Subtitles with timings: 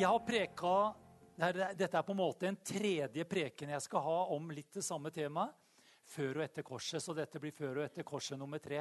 [0.00, 0.74] Jeg har preka
[1.76, 5.10] Dette er på en måte en tredje preken jeg skal ha om litt det samme
[5.12, 5.52] temaet.
[6.08, 7.02] Før og etter korset.
[7.04, 8.80] Så dette blir før og etter korset nummer tre.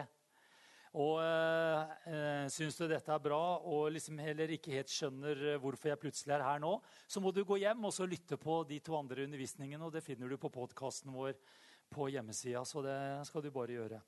[0.95, 5.91] Og øh, eh, syns du dette er bra og liksom heller ikke helt skjønner hvorfor
[5.91, 6.71] jeg plutselig er her nå,
[7.05, 9.83] så må du gå hjem og så lytte på de to andre undervisningene.
[9.85, 11.35] og Det finner du på podkasten vår
[11.91, 12.63] på hjemmesida.
[12.63, 12.97] Så det
[13.27, 14.01] skal du bare gjøre.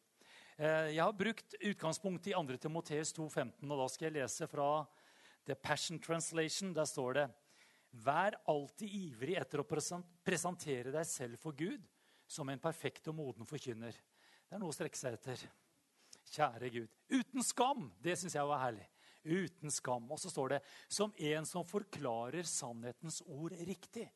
[0.56, 2.58] Eh, jeg har brukt utgangspunktet i 2.
[2.70, 4.72] Timoteus 2,15, og da skal jeg lese fra
[5.46, 6.74] The Passion Translation.
[6.74, 7.30] Der står det
[7.92, 11.84] Vær alltid ivrig etter å presentere deg selv for Gud
[12.32, 13.92] som en perfekt og moden forkynner.
[13.92, 15.44] Det er noe å strekke seg etter.
[16.32, 16.96] Kjære Gud.
[17.12, 17.90] Uten skam!
[18.00, 18.88] Det syns jeg var herlig.
[19.28, 20.08] Uten skam.
[20.12, 24.08] Og så står det som en som forklarer sannhetens ord riktig.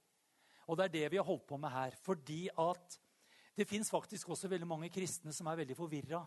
[0.66, 1.98] Og det er det vi har holdt på med her.
[2.06, 3.00] Fordi at
[3.56, 6.24] det fins faktisk også veldig mange kristne som er veldig forvirra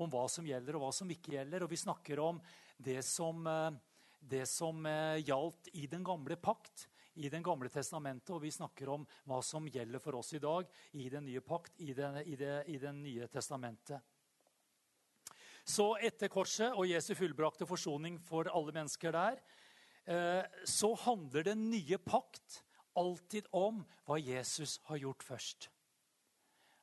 [0.00, 1.64] om hva som gjelder, og hva som ikke gjelder.
[1.64, 2.40] Og vi snakker om
[2.80, 3.80] det som eh,
[4.20, 8.30] det som eh, gjaldt i den gamle pakt, i Den gamle testamentet.
[8.30, 11.74] Og vi snakker om hva som gjelder for oss i dag i den nye pakt,
[11.82, 14.00] i den, i det, i den nye testamentet.
[15.66, 19.40] Så etter korset og Jesu fullbrakte forsoning for alle mennesker der,
[20.06, 22.62] eh, så handler den nye pakt
[22.96, 25.68] alltid om hva Jesus har gjort først.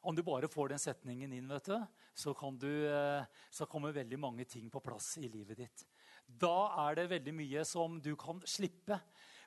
[0.07, 1.77] Om du bare får den setningen inn, vet du,
[2.13, 5.87] så, du, eh, så kommer veldig mange ting på plass i livet ditt.
[6.27, 8.99] Da er det veldig mye som du kan slippe.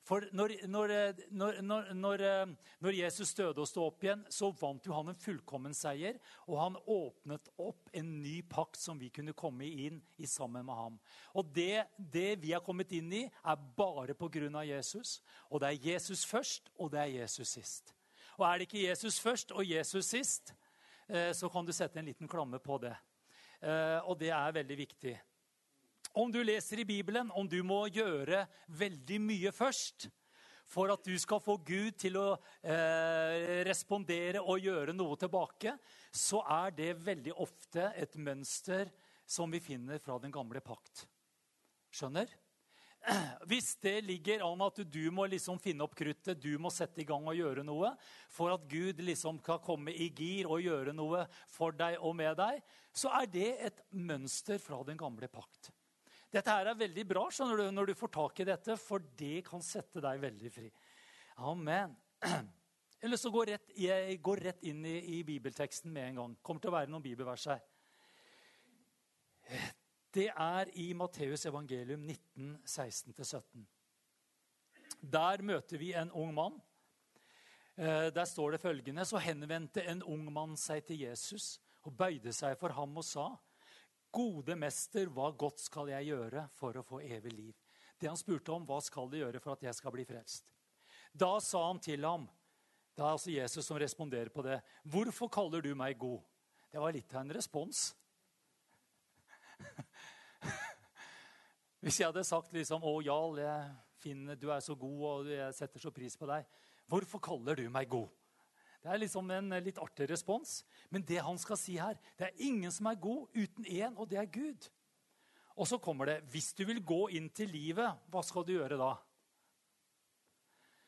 [0.07, 0.93] For når, når,
[1.93, 2.23] når,
[2.81, 6.17] når Jesus døde og sto opp igjen, så vant jo han en fullkommen seier.
[6.49, 10.79] Og han åpnet opp en ny pakt som vi kunne komme inn i sammen med
[10.79, 10.99] ham.
[11.37, 14.65] Og det, det vi har kommet inn i, er bare pga.
[14.65, 15.21] Jesus.
[15.51, 17.95] Og det er Jesus først, og det er Jesus sist.
[18.39, 20.55] Og er det ikke Jesus først og Jesus sist,
[21.09, 22.95] eh, så kan du sette en liten klamme på det.
[23.61, 25.19] Eh, og det er veldig viktig.
[26.13, 30.09] Om du leser i Bibelen, om du må gjøre veldig mye først
[30.71, 32.27] for at du skal få Gud til å
[32.63, 35.75] eh, respondere og gjøre noe tilbake,
[36.11, 38.91] så er det veldig ofte et mønster
[39.27, 41.07] som vi finner fra den gamle pakt.
[41.95, 42.31] Skjønner?
[43.51, 47.09] Hvis det ligger an at du må liksom finne opp kruttet, du må sette i
[47.09, 47.95] gang og gjøre noe
[48.31, 52.39] for at Gud liksom kan komme i gir og gjøre noe for deg og med
[52.39, 52.63] deg,
[52.95, 55.71] så er det et mønster fra den gamle pakt.
[56.31, 59.41] Dette her er veldig bra skjønner du, når du får tak i dette, for det
[59.49, 60.71] kan sette deg veldig fri.
[61.51, 61.97] Amen.
[63.03, 63.75] Eller så går rett,
[64.23, 66.39] går rett inn i, i bibelteksten med en gang.
[66.43, 67.63] kommer til å være noen bibelvers her.
[70.15, 73.67] Det er i Matteus evangelium 19, 16-17.
[75.01, 76.59] Der møter vi en ung mann.
[77.77, 82.35] Eh, der står det følgende.: Så henvendte en ung mann seg til Jesus og bøyde
[82.37, 83.31] seg for ham og sa:"
[84.11, 87.55] Gode mester, hva godt skal jeg gjøre for å få evig liv?
[88.01, 90.49] Det han spurte om, hva skal du gjøre for at jeg skal bli frelst?
[91.13, 92.29] Da sa han til ham,
[92.97, 96.23] det er altså Jesus som responderer på det, 'Hvorfor kaller du meg god?'
[96.73, 97.95] Det var litt av en respons.
[101.81, 103.39] Hvis jeg hadde sagt liksom, 'Å, Jarl,
[103.99, 106.45] finner, du er så god, og jeg setter så pris på deg',
[106.89, 108.20] 'Hvorfor kaller du meg god?'
[108.81, 110.61] Det er liksom en litt artig respons.
[110.89, 114.09] Men det han skal si her, det er ingen som er god uten én, og
[114.09, 114.71] det er Gud.
[115.61, 118.79] Og så kommer det Hvis du vil gå inn til livet, hva skal du gjøre
[118.81, 118.95] da?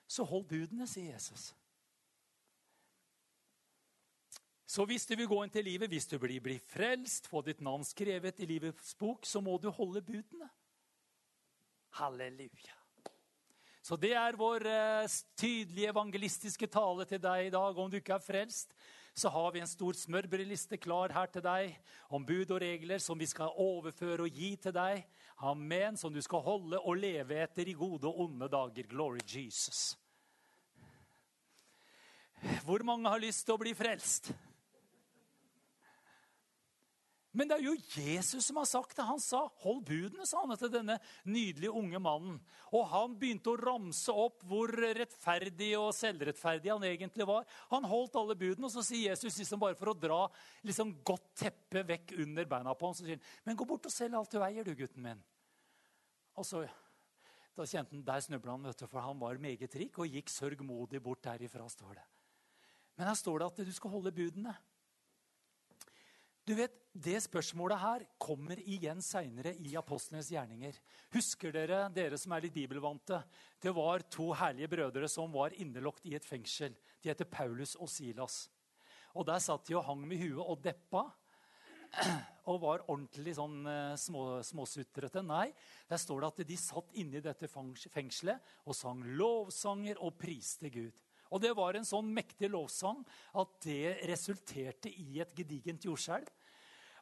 [0.08, 1.52] Så hold budene, sier Jesus.
[4.72, 7.60] Så hvis du vil gå inn til livet, hvis du blir, blir frelst, få ditt
[7.60, 10.48] navn skrevet i livets bok, så må du holde budene.
[11.98, 12.81] Halleluja.
[13.82, 17.78] Så det er vår eh, tydelige evangelistiske tale til deg i dag.
[17.78, 18.76] Om du ikke er frelst,
[19.14, 21.74] så har vi en stor smørbrødliste klar her til deg
[22.08, 25.02] om bud og regler som vi skal overføre og gi til deg.
[25.42, 25.98] Amen.
[25.98, 28.86] Som du skal holde og leve etter i gode og onde dager.
[28.86, 29.98] Glory Jesus.
[32.62, 34.30] Hvor mange har lyst til å bli frelst?
[37.32, 39.04] Men det er jo Jesus som har sagt det.
[39.08, 42.40] Han sa 'hold budene', sa han til denne nydelige unge mannen.
[42.72, 47.46] Og han begynte å ramse opp hvor rettferdig og selvrettferdig han egentlig var.
[47.70, 50.28] Han holdt alle budene, og så sier Jesus liksom bare for å dra
[50.62, 53.92] liksom godt teppe vekk under beina på ham, så sier han 'Men gå bort og
[53.92, 55.22] selg alt du eier, du, gutten min'.
[56.36, 56.68] Og så,
[57.54, 60.28] Da kjente han, Der snubla han, vet du, for han var meget rik og gikk
[60.28, 61.68] sørgmodig bort derifra.
[61.68, 62.04] står det.
[62.96, 64.56] Men her står det at du skal holde budene.
[66.42, 70.76] Du vet, Det spørsmålet her kommer igjen seinere i apostlenes gjerninger.
[71.14, 73.22] Husker dere, dere som er litt bibelvante?
[73.56, 76.74] Det var to herlige brødre som var innelåkt i et fengsel.
[77.00, 78.50] De heter Paulus og Silas.
[79.16, 81.06] Og Der satt de og hang med huet og deppa.
[82.50, 85.22] og var ordentlig sånn eh, små, småsutrete.
[85.24, 85.48] Nei,
[85.88, 90.68] der står det at de satt inne i dette fengselet og sang lovsanger og priste
[90.72, 91.00] Gud.
[91.32, 93.00] Og det var en sånn mektig lovsang
[93.40, 96.28] at det resulterte i et gedigent jordskjelv.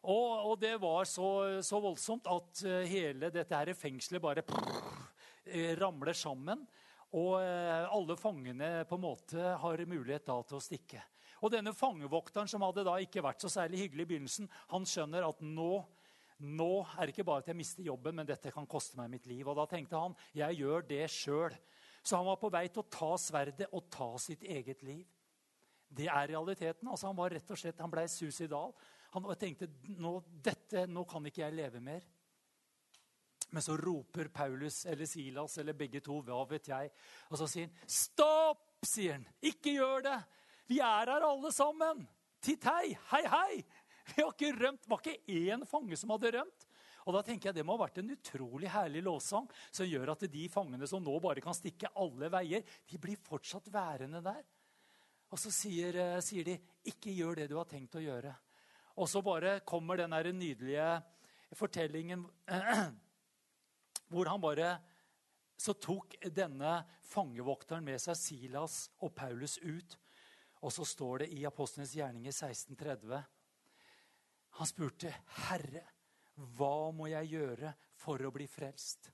[0.00, 4.70] Og, og, det var så, så, voldsomt at eh, hele dette her fengselet bare prrr,
[5.44, 6.62] eh, ramler sammen.
[7.10, 11.00] Og alle fangene på en måte har mulighet da til å stikke.
[11.40, 15.24] Og denne fangevokteren, som hadde da ikke vært så særlig hyggelig i begynnelsen, han skjønner
[15.26, 15.72] at nå,
[16.44, 19.28] nå er det ikke bare at jeg mister jobben, men dette kan koste meg mitt
[19.30, 19.42] liv.
[19.48, 21.56] Og da tenkte han jeg gjør det sjøl.
[22.02, 25.04] Så han var på vei til å ta sverdet og ta sitt eget liv.
[25.90, 26.88] Det er realiteten.
[26.88, 28.72] altså Han var rett og slett, han ble suicidal.
[29.10, 29.68] Han tenkte
[29.98, 32.06] nå, dette, nå kan ikke jeg leve mer.
[33.50, 36.92] Men så roper Paulus eller Silas eller begge to, hva vet jeg,
[37.30, 39.26] og så sier han, 'Stopp!' sier han.
[39.42, 40.20] 'Ikke gjør det!'
[40.70, 42.06] Vi er her alle sammen.
[42.40, 43.64] Tittei, hei, hei!
[44.14, 44.82] Vi har ikke rømt.
[44.84, 46.66] Det var ikke én fange som hadde rømt.
[47.06, 50.26] Og da tenker jeg Det må ha vært en utrolig herlig lovsang som gjør at
[50.32, 54.42] de fangene som nå bare kan stikke alle veier, de blir fortsatt værende der.
[55.30, 58.34] Og så sier, eh, sier de, 'Ikke gjør det du har tenkt å gjøre'.
[58.96, 61.02] Og så bare kommer den der nydelige
[61.54, 62.28] fortellingen
[64.10, 64.78] hvor han bare
[65.60, 69.98] Så tok denne fangevokteren med seg Silas og Paulus ut.
[70.62, 73.24] Og så står det i Apostlenes gjerninger 1630
[74.56, 75.84] Han spurte, 'Herre,
[76.56, 79.10] hva må jeg gjøre for å bli frelst?'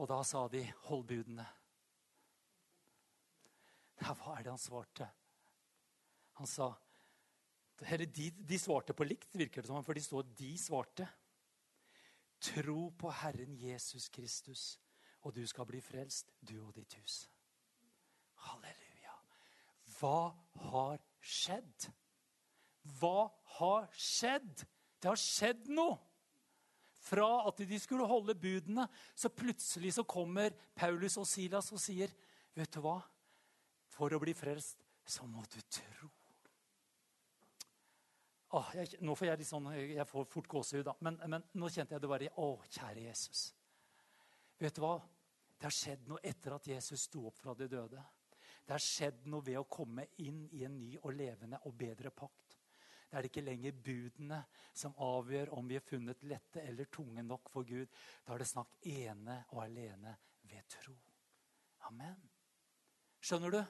[0.00, 1.48] Og da sa de, 'Hold budene'.
[4.02, 5.08] Ja, hva er det han svarte?
[6.40, 6.74] Han sa
[7.82, 11.08] Eller de, de svarte på likt, virker det som, for de står de svarte.
[12.38, 14.78] Tro på Herren Jesus Kristus,
[15.26, 17.24] og du skal bli frelst, du og ditt hus.
[18.46, 19.16] Halleluja.
[19.98, 20.30] Hva
[20.68, 21.88] har skjedd?
[23.00, 24.62] Hva har skjedd?
[25.02, 25.98] Det har skjedd noe.
[27.02, 28.84] Fra at de skulle holde budene,
[29.18, 32.12] så plutselig så kommer Paulus og Silas og sier,
[32.54, 33.00] 'Vet du hva?
[33.90, 36.10] For å bli frelst, så må du tro.'
[38.52, 40.92] Åh, jeg, nå får jeg litt sånn, jeg får fort gåsehud, da.
[41.00, 43.46] Men, men, nå kjente jeg det bare Å, kjære Jesus.
[44.60, 44.98] Vet du hva?
[45.56, 48.02] Det har skjedd noe etter at Jesus sto opp fra de døde.
[48.66, 52.12] Det har skjedd noe ved å komme inn i en ny og levende og bedre
[52.12, 52.41] pakt.
[53.12, 54.38] Det er ikke lenger budene
[54.72, 57.90] som avgjør om vi er funnet lette eller tunge nok for Gud.
[58.24, 60.14] Da er det snakk ene og alene
[60.48, 60.96] ved tro.
[61.90, 62.16] Amen.
[63.20, 63.60] Skjønner du?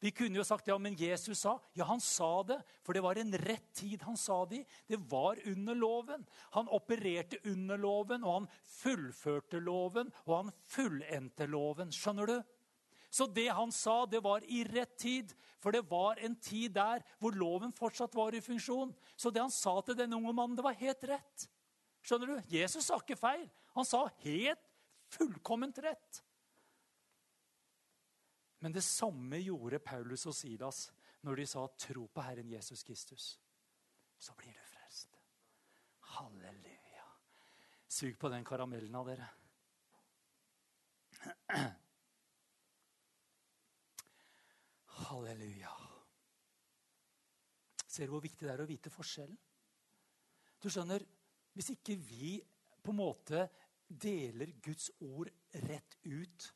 [0.00, 1.58] Vi kunne jo sagt ja, men Jesus sa.
[1.76, 4.64] Ja, han sa det, for det var en rett tid han sa det i.
[4.88, 6.24] Det var under loven.
[6.56, 8.48] Han opererte under loven, og han
[8.80, 11.92] fullførte loven, og han fullendte loven.
[11.92, 12.36] Skjønner du?
[13.14, 15.30] Så det han sa, det var i rett tid.
[15.62, 18.90] For det var en tid der hvor loven fortsatt var i funksjon.
[19.14, 21.44] Så det han sa til denne unge mannen, det var helt rett.
[22.02, 22.48] Skjønner du?
[22.50, 23.46] Jesus sa ikke feil.
[23.78, 24.64] Han sa helt
[25.14, 26.18] fullkomment rett.
[28.64, 30.88] Men det samme gjorde Paulus og Silas
[31.22, 33.38] når de sa 'tro på Herren Jesus Kristus'.
[34.18, 35.20] Så blir du frelst.
[36.00, 37.06] Halleluja.
[37.88, 39.28] Sug på den karamellen av dere.
[45.02, 45.72] Halleluja.
[47.86, 49.36] Ser du hvor viktig det er å vite forskjellen?
[50.62, 51.04] Du skjønner,
[51.54, 52.40] Hvis ikke vi
[52.82, 53.44] på en måte
[53.86, 55.28] deler Guds ord
[55.68, 56.46] rett ut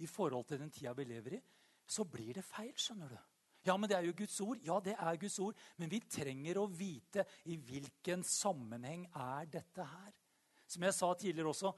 [0.00, 1.40] i forhold til den tida vi lever i,
[1.86, 2.72] så blir det feil.
[2.72, 3.18] skjønner du.
[3.66, 4.62] Ja, men det er jo Guds ord.
[4.64, 5.58] Ja, det er Guds ord.
[5.76, 10.12] Men vi trenger å vite i hvilken sammenheng er dette her.
[10.66, 11.74] Som jeg sa tidligere også,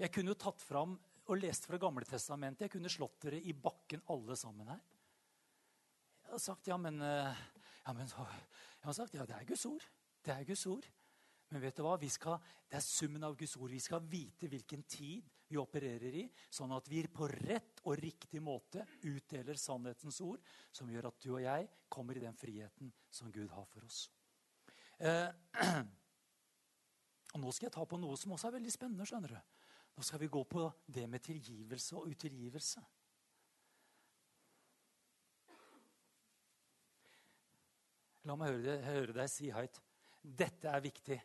[0.00, 0.94] jeg kunne jo tatt fram
[1.26, 2.68] og lest fra Gamle Testamentet.
[2.68, 4.80] Jeg kunne slått dere i bakken alle sammen her.
[6.30, 7.38] Jeg har sagt ja, men, eh,
[7.82, 9.82] ja, men Jeg har sagt ja, det er Guds ord.
[10.22, 10.84] Det er Guds ord.
[11.50, 11.96] Men vet du hva?
[12.06, 12.36] Skal,
[12.70, 13.72] det er summen av Guds ord.
[13.74, 16.22] Vi skal vite hvilken tid vi opererer i,
[16.54, 20.38] sånn at vi på rett og riktig måte utdeler sannhetens ord,
[20.70, 24.04] som gjør at du og jeg kommer i den friheten som Gud har for oss.
[25.02, 25.26] Eh,
[27.34, 29.10] og Nå skal jeg ta på noe som også er veldig spennende.
[29.10, 29.66] skjønner du.
[29.98, 32.86] Nå skal vi gå på det med tilgivelse og utilgivelse.
[38.28, 39.78] La meg høre, høre deg si høyt.
[40.20, 41.16] Dette er viktig.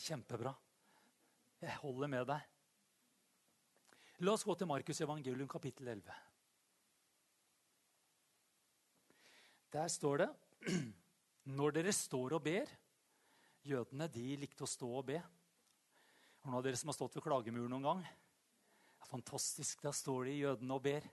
[0.00, 0.52] Kjempebra.
[1.60, 2.48] Jeg holder med deg.
[4.20, 6.12] La oss gå til Markus evangelium kapittel 11.
[9.72, 10.30] Der står det
[11.56, 12.68] Når dere står og ber
[13.64, 15.18] Jødene de likte å stå og be.
[15.20, 18.00] Er noen av dere som har stått ved klagemuren noen gang?
[18.00, 19.82] Det er fantastisk.
[19.84, 21.04] Der står de jødene og ber.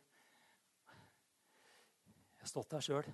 [0.88, 3.10] Jeg har stått der sjøl.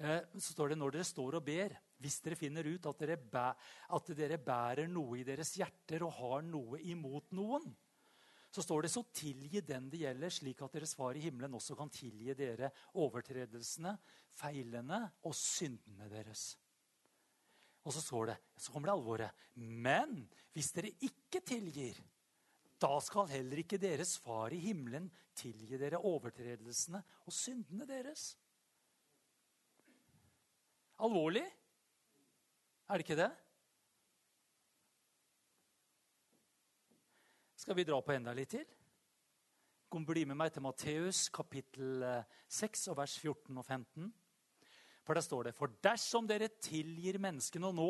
[0.00, 3.18] Eh, så står det når dere står og ber, hvis dere finner ut at dere,
[3.20, 3.46] bæ,
[3.96, 7.68] at dere bærer noe i deres hjerter og har noe imot noen,
[8.50, 11.76] så står det så tilgi den det gjelder, slik at deres far i himmelen også
[11.78, 13.92] kan tilgi dere overtredelsene,
[14.40, 16.48] feilene og syndene deres.
[17.86, 19.44] Og så står det, så kommer det alvoret.
[19.54, 20.24] Men
[20.56, 22.00] hvis dere ikke tilgir,
[22.80, 28.32] da skal heller ikke deres far i himmelen tilgi dere overtredelsene og syndene deres.
[31.00, 31.46] Alvorlig?
[32.88, 33.30] Er det ikke det?
[37.56, 38.66] Skal vi dra på enda litt til?
[39.90, 44.10] Kom, bli med meg til Matteus kapittel 6 eh, og vers 14 og 15.
[45.06, 47.88] For der står det For dersom dere tilgir menneskene å nå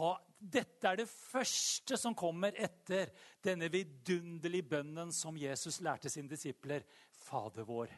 [0.00, 6.30] ha, Dette er det første som kommer etter denne vidunderlige bønnen som Jesus lærte sine
[6.30, 6.82] disipler.
[7.22, 7.94] Fader vår.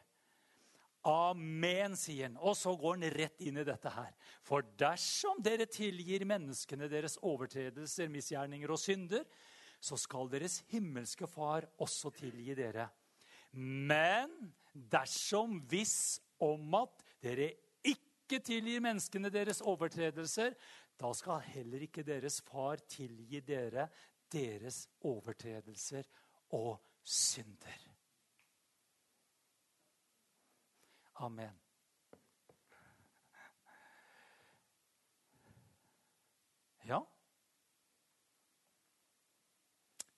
[1.08, 2.36] Amen, sier han.
[2.44, 4.10] Og så går han rett inn i dette her.
[4.44, 9.24] For dersom dere tilgir menneskene deres overtredelser, misgjerninger og synder,
[9.80, 12.90] så skal deres himmelske Far også tilgi dere.
[13.56, 17.48] Men dersom hvis om at dere
[17.82, 20.54] ikke tilgir menneskene deres overtredelser,
[21.00, 23.88] da skal heller ikke deres far tilgi dere
[24.30, 26.04] deres overtredelser
[26.54, 27.89] og synder.
[31.20, 31.56] Amen.
[36.88, 37.00] Ja.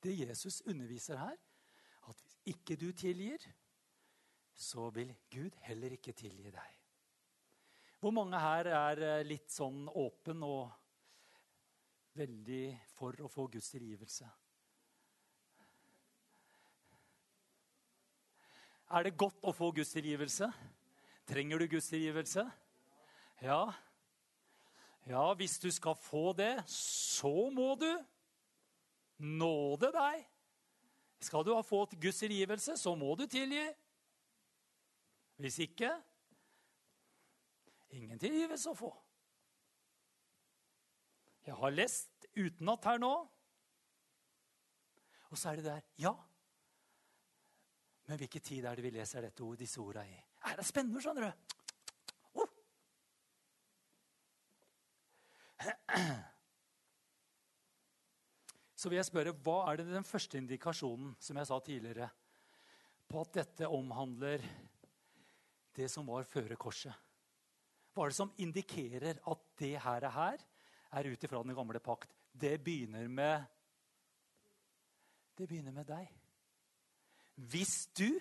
[0.02, 1.37] Det Jesus underviser her,
[2.09, 3.42] at hvis ikke du tilgir,
[4.54, 6.78] så vil Gud heller ikke tilgi deg.
[7.99, 10.71] Hvor mange her er eh, litt sånn åpen og
[12.18, 14.30] veldig for å få Guds tilgivelse?
[18.92, 20.50] Er det godt å få Guds tilgivelse?
[21.33, 22.51] Trenger du Guds tilgivelse?
[23.41, 23.73] Ja.
[25.07, 27.89] Ja, hvis du skal få det, så må du
[29.19, 30.27] nåde deg.
[31.23, 33.65] Skal du ha fått Guds tilgivelse, så må du tilgi.
[35.41, 35.89] Hvis ikke
[37.97, 38.91] ingen tilgivelse å få.
[41.47, 43.15] Jeg har lest utenat her nå.
[45.31, 46.12] Og så er det der Ja.
[48.07, 50.32] Men hvilken tid er det vi leser dette, disse orda i?
[50.50, 51.32] Er det spennende, skjønner du?
[52.42, 52.50] Oh.
[58.75, 62.08] Så vil jeg spørre, hva er det den første indikasjonen som jeg sa tidligere,
[63.06, 64.42] på at dette omhandler
[65.76, 66.94] det som var før korset?
[67.92, 70.44] Hva er det som indikerer at det her er her,
[70.92, 72.11] er ut ifra den gamle pakt?
[72.32, 73.44] Det begynner med
[75.38, 76.08] Det begynner med deg.
[77.37, 78.20] Hvis du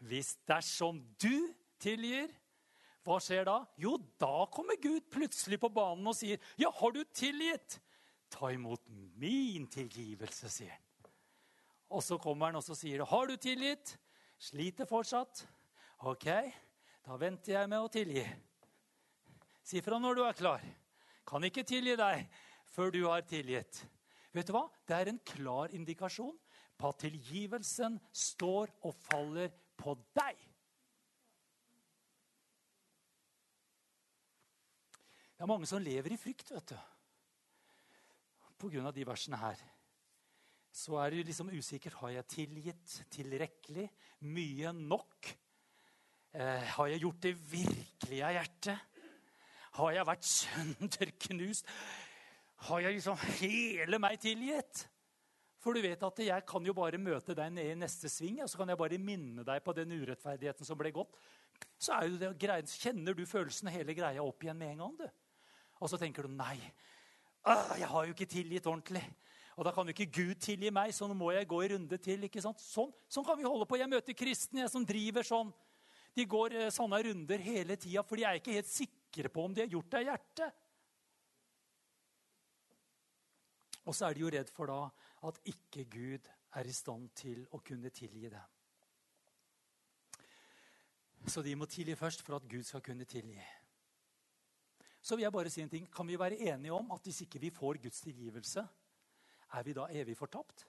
[0.00, 2.30] hvis dersom du tilgir,
[3.04, 3.60] hva skjer da?
[3.80, 7.80] Jo, da kommer Gud plutselig på banen og sier, 'Ja, har du tilgitt?'
[8.30, 8.80] 'Ta imot
[9.16, 10.82] min tilgivelse', sier han.
[11.90, 13.98] Og så kommer han og så sier, 'Har du tilgitt?'
[14.38, 15.46] Sliter fortsatt.
[16.00, 16.24] 'Ok,
[17.04, 18.36] da venter jeg med å tilgi.'
[19.62, 20.60] Si fra når du er klar.
[21.26, 22.28] Kan ikke tilgi deg
[22.64, 23.84] før du har tilgitt.
[24.32, 24.68] Vet du hva?
[24.86, 26.38] Det er en klar indikasjon
[26.78, 30.46] på at tilgivelsen står og faller på deg.
[35.34, 36.78] Det er mange som lever i frykt, vet du.
[38.60, 39.60] På grunn av de versene her.
[40.70, 41.96] Så er det liksom usikkert.
[42.02, 43.86] Har jeg tilgitt tilrekkelig?
[44.28, 45.30] Mye nok?
[46.36, 48.86] Eh, har jeg gjort det virkelig av hjertet?
[49.80, 51.72] Har jeg vært sønderknust?
[52.68, 54.84] Har jeg liksom hele meg tilgitt?
[55.60, 58.48] For du vet at jeg kan jo bare møte deg ned i neste sving, og
[58.48, 61.18] så kan jeg bare minne deg på den urettferdigheten som ble gått.
[61.76, 64.94] Så er jo det greien, kjenner du følelsen hele greia opp igjen med en gang.
[65.02, 65.08] du.
[65.80, 66.56] Og så tenker du nei,
[67.44, 69.04] ah, jeg har jo ikke tilgitt ordentlig.
[69.60, 71.98] Og da kan jo ikke Gud tilgi meg, så nå må jeg gå en runde
[72.00, 72.24] til.
[72.24, 72.60] ikke sant?
[72.64, 73.76] Sånn, sånn kan vi holde på.
[73.76, 75.52] Jeg møter kristne jeg, som driver sånn.
[76.16, 79.52] De går eh, sånne runder hele tida, for de er ikke helt sikre på om
[79.54, 80.58] de har gjort det av hjertet.
[83.84, 84.80] Og så er de jo redd for da
[85.26, 88.56] at ikke Gud er i stand til å kunne tilgi dem.
[91.28, 93.42] Så de må tilgi først for at Gud skal kunne tilgi.
[95.00, 95.86] Så vil jeg bare si en ting.
[95.92, 98.64] Kan vi være enige om at hvis ikke vi får Guds tilgivelse,
[99.52, 100.66] er vi da evig fortapt?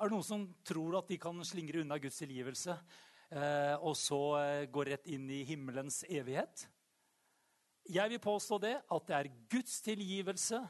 [0.00, 4.20] Er det noen som tror at de kan slingre unna Guds tilgivelse eh, og så
[4.40, 6.64] eh, gå rett inn i himmelens evighet?
[7.90, 10.60] Jeg vil påstå det, at det er Guds tilgivelse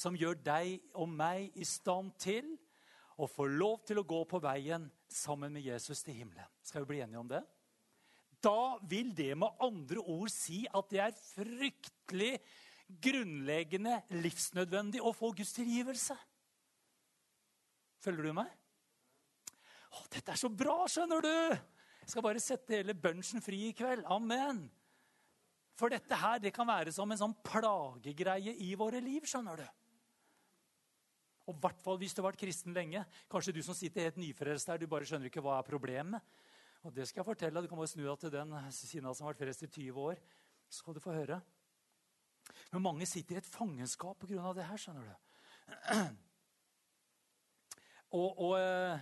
[0.00, 2.54] som gjør deg og meg i stand til
[3.20, 6.48] å få lov til å gå på veien sammen med Jesus til himmelen.
[6.64, 7.44] Skal vi bli enige om det?
[8.44, 12.32] da vil det med andre ord si at det er fryktelig
[13.04, 16.16] grunnleggende livsnødvendig å få Guds tilgivelse.
[18.00, 18.50] Følger du meg?
[19.90, 21.34] Å, dette er så bra, skjønner du!
[22.00, 24.06] Jeg skal bare sette hele bunchen fri i kveld.
[24.10, 24.64] Amen.
[25.78, 29.28] For dette her det kan være som en sånn plagegreie i våre liv.
[29.28, 29.66] skjønner du.
[31.50, 33.02] Og i hvert fall hvis du har vært kristen lenge.
[33.30, 36.36] Kanskje du som sitter helt nyfrelst der, du bare skjønner ikke hva er problemet.
[36.86, 37.60] Og det skal jeg fortelle.
[37.60, 40.20] Du kan bare snu deg til den siden som har vært frelst i 20 år.
[40.70, 41.40] Så skal du få høre.
[42.70, 44.52] Men mange sitter i et fangenskap pga.
[44.54, 44.78] det her.
[44.78, 45.14] skjønner du.
[48.10, 49.00] Og, og, eh,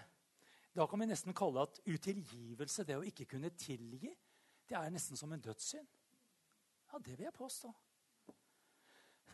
[0.77, 4.13] Da kan vi nesten kalle at utilgivelse, det å ikke kunne tilgi,
[4.69, 5.89] det er nesten som en dødssynd.
[6.93, 7.73] Ja, det vil jeg påstå.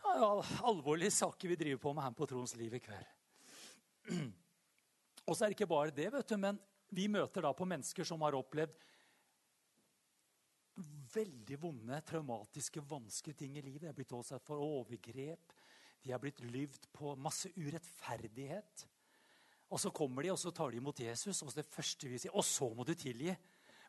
[0.04, 3.12] Alvorlige saker vi driver på med her på Troens liv i kveld.
[5.28, 6.58] Og så er det ikke bare det, vet du, men
[6.94, 8.74] vi møter da på mennesker som har opplevd
[11.14, 13.84] veldig vonde, traumatiske, vanskelige ting i livet.
[13.84, 15.54] De er blitt utsatt for overgrep.
[16.04, 18.84] De er blitt lyvd på masse urettferdighet.
[19.72, 22.34] Og så kommer de og så tar de imot Jesus, og det første vi sier
[22.36, 23.32] Og så må du tilgi.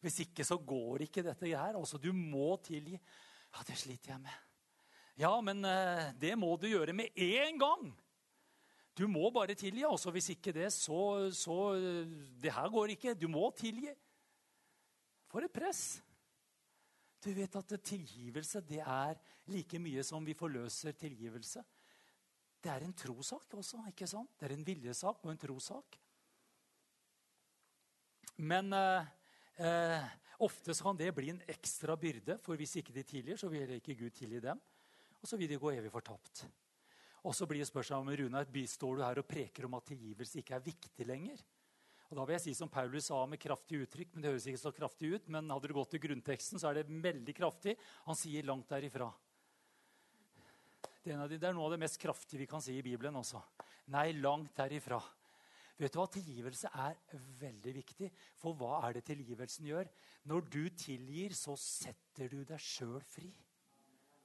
[0.02, 1.76] Hvis ikke så går ikke dette her.
[1.76, 2.96] Altså, du må tilgi.
[2.96, 4.45] Ja, det sliter jeg med.
[5.16, 7.92] Ja, men uh, det må du gjøre med én gang.
[8.96, 9.84] Du må bare tilgi.
[9.88, 11.76] Altså, hvis ikke det, så, så
[12.42, 13.14] Det her går ikke.
[13.16, 13.92] Du må tilgi.
[15.32, 16.02] For et press.
[17.26, 19.18] Du vet at tilgivelse det er
[19.50, 21.64] like mye som vi forløser tilgivelse.
[22.62, 23.82] Det er en trosak også.
[23.90, 24.30] ikke sant?
[24.40, 25.98] Det er en viljesak og en trosak.
[28.38, 29.10] Men eh,
[29.58, 30.08] eh,
[30.40, 33.96] ofte kan det bli en ekstra byrde, for hvis ikke de tilgir, så vil ikke
[33.96, 34.62] Gud tilgi dem.
[35.26, 36.44] Og så vil de gå evig fortapt.
[37.26, 40.54] Og så blir spørsmålet om Runar, bistår du her og preker om at tilgivelse ikke
[40.54, 41.40] er viktig lenger.
[42.12, 44.62] Og da vil jeg si som Paulus sa med kraftig uttrykk, men det høres ikke
[44.62, 47.74] så kraftig ut, men hadde du gått til grunnteksten, så er det veldig kraftig.
[48.06, 49.10] Han sier 'langt derifra'.
[51.02, 53.42] Det er noe av det mest kraftige vi kan si i Bibelen også.
[53.94, 55.02] Nei, langt derifra.
[55.78, 56.06] Vet du hva?
[56.08, 56.96] Tilgivelse er
[57.42, 58.12] veldig viktig.
[58.38, 59.90] For hva er det tilgivelsen gjør?
[60.30, 63.34] Når du tilgir, så setter du deg sjøl fri.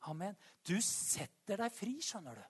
[0.08, 0.38] Amen.
[0.64, 2.46] Du setter deg fri, skjønner du.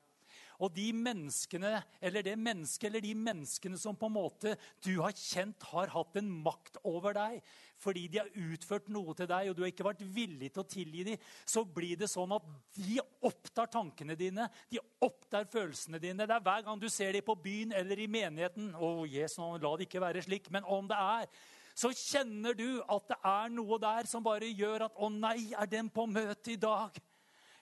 [0.60, 4.52] Og de menneskene, eller det mennesket eller de menneskene som på en måte
[4.84, 7.38] du har kjent har hatt en makt over deg
[7.80, 10.68] fordi de har utført noe til deg, og du har ikke vært villig til å
[10.68, 16.26] tilgi dem, så blir det sånn at de opptar tankene dine, de opptar følelsene dine.
[16.28, 19.72] Det er hver gang du ser dem på byen eller i menigheten Å, Jesus, la
[19.80, 20.52] det ikke være slik.
[20.52, 21.32] Men om det er,
[21.72, 25.72] så kjenner du at det er noe der som bare gjør at Å nei, er
[25.72, 27.00] den på møte i dag?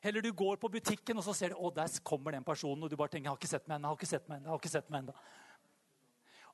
[0.02, 2.90] Eller du går på butikken og så ser du, å, der kommer den personen, og
[2.90, 3.90] du bare tenker jeg har ikke sett meg ennå.
[3.90, 5.16] har ikke sett meg har ikke sett meg enda.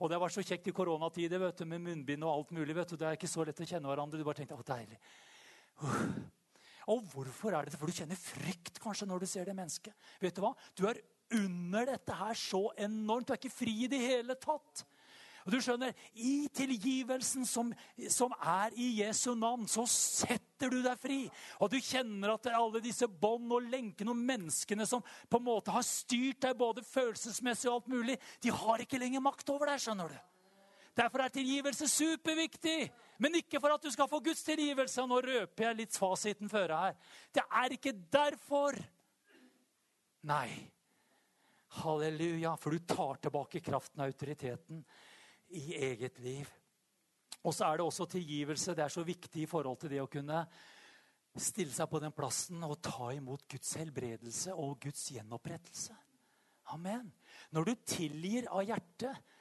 [0.02, 2.74] Og det var så kjekt i koronatider vet du, med munnbind og alt mulig.
[2.76, 4.18] vet du, Det er ikke så lett å kjenne hverandre.
[4.18, 4.98] Du bare tenkte, å deilig.
[5.82, 6.16] Uh.
[6.92, 7.80] Og hvorfor er det det?
[7.80, 9.94] For du kjenner frykt kanskje når du ser det mennesket.
[10.20, 10.52] Vet Du hva?
[10.76, 11.00] Du er
[11.38, 13.28] under dette her så enormt.
[13.28, 14.84] Du er ikke fri i det hele tatt.
[15.44, 17.72] Og du skjønner, I tilgivelsen som,
[18.08, 21.18] som, er i Jesu navn, så setter du deg fri.
[21.60, 25.74] Og du kjenner at alle disse bånd og lenkene og menneskene som på en måte
[25.74, 29.84] har styrt deg både følelsesmessig og alt mulig, de har ikke lenger makt over deg.
[29.84, 30.22] skjønner du.
[30.94, 32.78] Derfor er tilgivelse superviktig.
[33.18, 35.04] Men ikke for at du skal få Guds tilgivelse.
[35.06, 37.00] Nå røper jeg litt fasiten føre her.
[37.34, 38.78] Det er ikke derfor.
[40.30, 40.48] Nei.
[41.82, 42.54] Halleluja.
[42.62, 44.84] For du tar tilbake kraften og autoriteten
[45.54, 46.50] i eget liv.
[47.44, 48.74] Og så er det også tilgivelse.
[48.74, 50.44] Det er så viktig i forhold til det å kunne
[51.34, 55.96] stille seg på den plassen og ta imot Guds helbredelse og Guds gjenopprettelse.
[56.72, 57.10] Amen.
[57.52, 59.32] Når du tilgir av hjertet,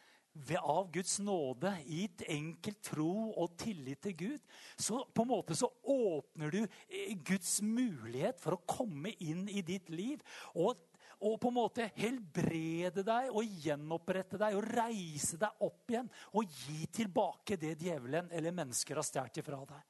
[0.58, 5.56] av Guds nåde, i et enkelt tro og tillit til Gud, så på en måte
[5.56, 10.23] så åpner du eh, Guds mulighet for å komme inn i ditt liv.
[10.58, 10.82] Og
[11.23, 16.57] og på en måte helbrede deg og gjenopprette deg og reise deg opp igjen og
[16.65, 19.86] gi tilbake det djevelen eller mennesker har stjålet ifra deg.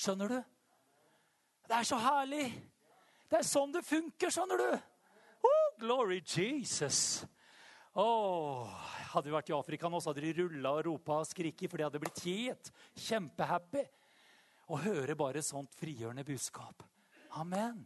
[0.00, 0.38] Skjønner du?
[1.68, 2.46] Det er så herlig!
[3.30, 4.70] Det er sånn det funker, skjønner du.
[5.46, 7.22] Oh, glory Jesus!
[7.98, 8.70] Oh,
[9.12, 11.78] hadde vi vært i Afrika nå, så hadde de rulla og ropa og skriket, for
[11.78, 12.70] de hadde blitt gitt.
[12.96, 13.84] kjempehappy.
[14.70, 16.84] Å høre bare sånt frigjørende budskap.
[17.38, 17.82] Amen.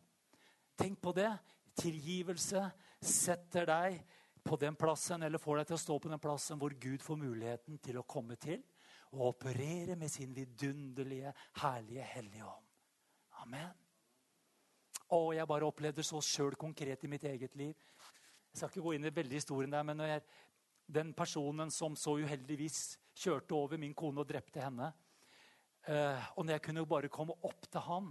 [0.76, 1.30] Tenk på det
[1.80, 2.66] tilgivelse
[3.07, 3.99] setter deg
[4.45, 7.21] på den plassen, eller får deg til å stå på den plassen hvor Gud får
[7.21, 8.62] muligheten til å komme til
[9.14, 12.71] og operere med sin vidunderlige, herlige Hellige Ånd.
[13.45, 13.71] Amen.
[15.14, 17.77] Og jeg bare opplevde så sjøl konkret i mitt eget liv.
[18.51, 20.25] Jeg skal ikke gå inn i veldig historien der, men jeg,
[20.90, 24.90] den personen som så uheldigvis kjørte over min kone og drepte henne
[25.85, 28.07] Eh, og når jeg kunne bare komme opp til han,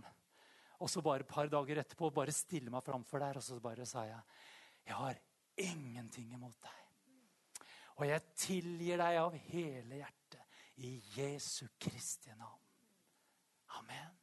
[0.77, 3.85] og så bare et par dager etterpå bare stille meg framfor der, og så bare
[3.89, 4.19] sa jeg
[4.87, 5.19] Jeg har
[5.57, 6.79] ingenting imot deg.
[8.01, 12.61] Og jeg tilgir deg av hele hjertet i Jesu Kristi navn.
[13.77, 14.15] Amen.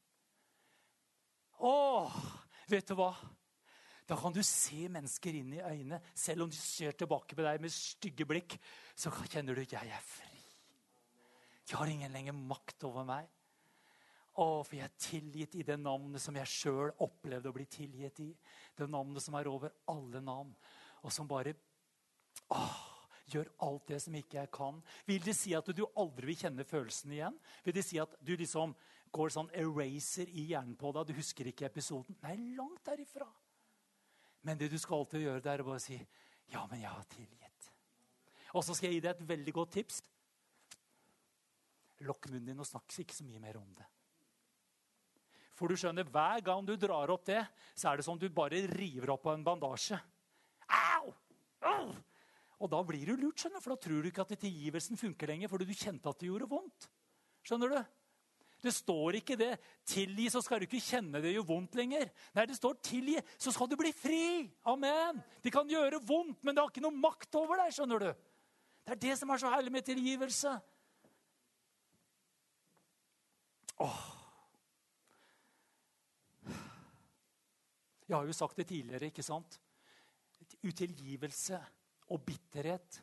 [1.60, 1.74] Å,
[2.70, 3.12] vet du hva?
[4.10, 6.00] Da kan du se mennesker inn i øynene.
[6.18, 8.56] Selv om de ser tilbake på deg med stygge blikk,
[8.98, 10.40] så kjenner du at jeg er fri.
[11.70, 13.28] De har ingen lenger makt over meg.
[14.40, 18.22] Å, for jeg er tilgitt i det navnet som jeg sjøl opplevde å bli tilgitt
[18.24, 18.30] i.
[18.76, 20.54] Det navnet som er over alle navn,
[21.04, 21.52] og som bare
[22.48, 22.60] å,
[23.30, 24.80] gjør alt det som ikke jeg kan.
[25.08, 27.36] Vil det si at du aldri vil kjenne følelsen igjen?
[27.66, 28.74] Vil det si at du liksom
[29.12, 32.16] går sånn eraser i hjernen på deg, du husker ikke episoden?
[32.24, 33.28] Nei, langt derifra.
[34.46, 36.00] Men det du skal alltid gjøre, det er å bare si
[36.50, 37.70] 'Ja, men jeg har tilgitt'.
[38.54, 40.02] Og så skal jeg gi deg et veldig godt tips.
[42.00, 43.86] Lokk munnen din og snakk ikke så mye mer om det.
[45.60, 47.42] For du skjønner, Hver gang du drar opp det,
[47.76, 49.98] så er det som du bare river opp av en bandasje.
[50.72, 51.12] Au!
[51.68, 51.90] Au!
[52.60, 55.52] Og da blir du lurt, skjønner, for da tror du ikke at tilgivelsen funker lenger.
[55.52, 56.88] fordi du kjente at det gjorde vondt.
[57.44, 57.80] Skjønner du?
[58.60, 59.54] Det står ikke det.
[59.88, 62.08] Tilgi, så skal du ikke kjenne det gjør vondt lenger.
[62.36, 64.24] Nei, det står tilgi, så skal du bli fri.
[64.68, 65.20] Amen.
[65.44, 67.72] Det kan gjøre vondt, men det har ikke noe makt over deg.
[67.76, 68.10] skjønner du.
[68.84, 70.56] Det er det som er så herlig med tilgivelse.
[73.80, 74.19] Åh.
[78.10, 79.60] Jeg har jo sagt det tidligere, ikke sant?
[80.66, 81.60] Utilgivelse
[82.10, 82.96] og bitterhet.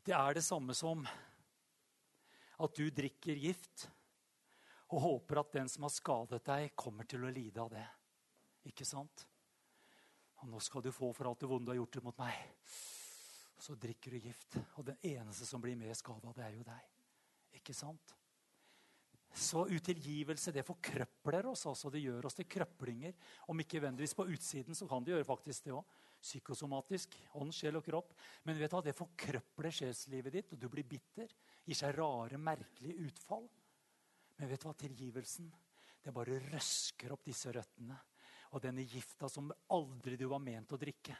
[0.00, 3.84] Det er det samme som at du drikker gift
[4.90, 7.84] og håper at den som har skadet deg, kommer til å lide av det.
[8.72, 9.26] Ikke sant?
[10.40, 12.40] Og nå skal du få for alt det vonde du har gjort mot meg.
[13.60, 16.88] Så drikker du gift, og den eneste som blir mer skada, det er jo deg.
[17.60, 18.16] Ikke sant?
[19.30, 21.66] Så utilgivelse det forkrøpler oss.
[21.70, 23.14] altså Det gjør oss til krøplinger.
[23.48, 25.96] Om ikke nødvendigvis på utsiden, så kan det gjøre faktisk det òg.
[26.20, 27.16] Psykosomatisk.
[27.38, 28.12] Ånd, sjel og kropp.
[28.44, 31.30] Men vet du hva, det forkrøpler sjelslivet ditt, og du blir bitter.
[31.64, 33.46] Gir seg rare, merkelige utfall.
[34.40, 34.76] Men vet du hva?
[34.82, 35.50] Tilgivelsen
[36.02, 37.96] det bare røsker opp disse røttene.
[38.50, 41.16] Og denne gifta som aldri du var ment å drikke,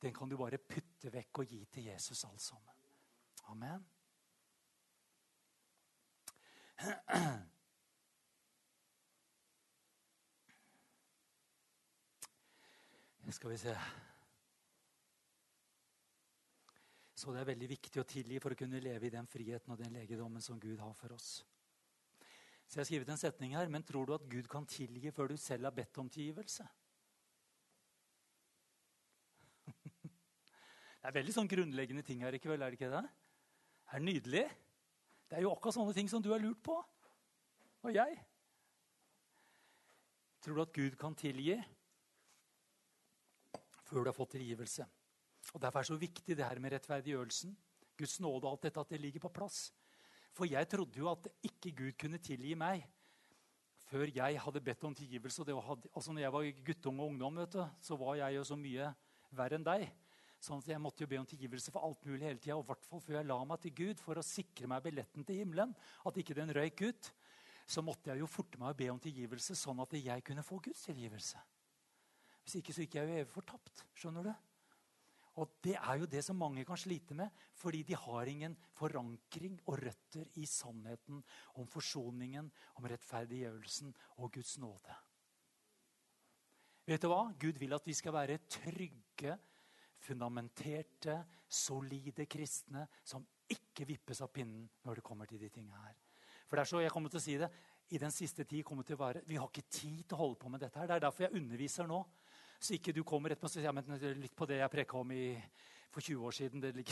[0.00, 2.80] den kan du bare putte vekk og gi til Jesus alt sammen.
[3.52, 3.84] Amen.
[13.34, 13.74] Skal vi se
[17.14, 19.78] Så det er veldig viktig å tilgi for å kunne leve i den friheten og
[19.80, 21.44] den legedommen som Gud har for oss.
[22.68, 23.68] Så jeg har skrevet en setning her.
[23.72, 26.66] Men tror du at Gud kan tilgi før du selv har bedt om tilgivelse?
[31.04, 33.04] Det er veldig sånn grunnleggende ting her i kveld, er det ikke det?
[33.04, 34.44] Det Er nydelig?
[35.28, 36.76] Det er jo akkurat sånne ting som du har lurt på.
[37.84, 38.18] Og jeg.
[40.44, 41.56] Tror du at Gud kan tilgi
[43.84, 44.86] før du har fått tilgivelse?
[45.52, 47.56] Og Derfor er det så viktig det her med rettferdiggjørelsen.
[47.98, 49.68] Guds nåde og alt dette, at det ligger på plass.
[50.34, 52.82] For jeg trodde jo at ikke Gud kunne tilgi meg
[53.84, 55.44] før jeg hadde bedt om tilgivelse.
[55.44, 58.56] Og var, altså når jeg var guttunge og ungdom, du, så var jeg jo så
[58.58, 58.90] mye
[59.30, 59.86] verre enn deg.
[60.44, 62.58] Sånn at Jeg måtte jo be om tilgivelse for alt mulig hele tida.
[62.58, 65.40] Og hvert fall før jeg la meg til Gud for å sikre meg billetten til
[65.40, 65.72] himmelen.
[66.04, 67.12] At ikke den røyk ut.
[67.64, 70.58] Så måtte jeg jo forte meg å be om tilgivelse, sånn at jeg kunne få
[70.66, 71.40] Guds tilgivelse.
[72.44, 73.86] Hvis ikke så gikk jeg jo evig fortapt.
[73.96, 74.34] Skjønner du?
[75.40, 79.56] Og Det er jo det som mange kan slite med, fordi de har ingen forankring
[79.64, 81.24] og røtter i sannheten
[81.58, 84.94] om forsoningen, om rettferdiggjørelsen og Guds nåde.
[86.86, 87.32] Vet du hva?
[87.40, 89.38] Gud vil at vi skal være trygge,
[90.04, 95.96] fundamenterte, solide kristne som ikke vippes av pinnen når det kommer til de tingene her.
[96.44, 97.50] For det er så jeg kommer til å si det,
[97.92, 100.40] i den siste tid kommer til å være, Vi har ikke tid til å holde
[100.40, 100.78] på med dette.
[100.78, 100.86] her.
[100.86, 102.04] Det er derfor jeg underviser nå.
[102.58, 105.36] Så ikke du kommer etterpå og sier ja, litt på det jeg preka om i,
[105.92, 106.84] for 20 år siden.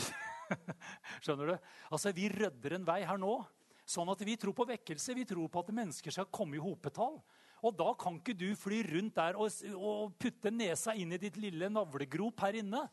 [1.23, 1.57] Skjønner du?
[1.89, 3.43] Altså, Vi rydder en vei her nå.
[3.85, 5.15] Sånn at Vi tror på vekkelse.
[5.15, 7.17] Vi tror på at mennesker skal komme i hopetall.
[7.63, 9.49] Og Da kan ikke du fly rundt der og,
[9.79, 12.83] og putte nesa inn i ditt lille navlegrop her inne.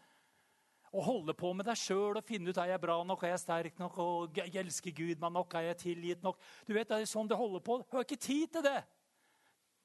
[0.90, 3.42] Og holde på med deg sjøl og finne ut er jeg bra nok, er jeg
[3.44, 6.40] sterk nok, og jeg elsker Gud meg nok, er jeg tilgitt nok.
[6.66, 7.78] Du vet, Det er sånn det holder på.
[7.86, 8.80] Du har ikke tid til det.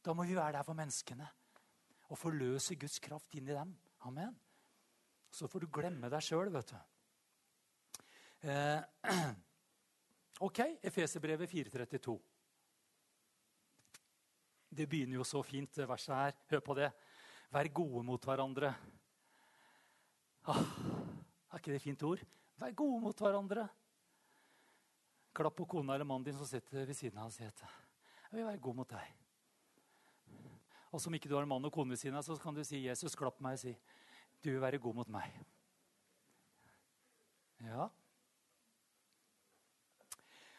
[0.02, 1.28] Da må vi være der for menneskene
[2.10, 3.72] og forløse Guds kraft inn i dem.
[4.06, 4.34] Amen.
[5.34, 6.78] Så får du glemme deg sjøl, vet du.
[8.46, 8.82] Eh,
[10.48, 12.18] ok, Efeserbrevet 432.
[14.76, 16.38] Det begynner jo så fint, det verset her.
[16.52, 16.92] Hør på det.
[17.54, 18.74] Vær gode mot hverandre.
[20.46, 20.62] Ah,
[21.50, 22.22] er ikke det et fint ord?
[22.62, 23.66] Vær gode mot hverandre.
[25.36, 28.38] Klapp på kona eller mannen din som sitter ved siden av og si at jeg
[28.38, 29.08] vil være god mot deg.
[30.94, 32.64] Og som ikke du har en mann og kone ved siden av, så kan du
[32.64, 33.76] si 'Jesus, klapp meg' og si
[34.44, 35.34] 'Du vil være god mot meg'.
[37.66, 37.90] Ja.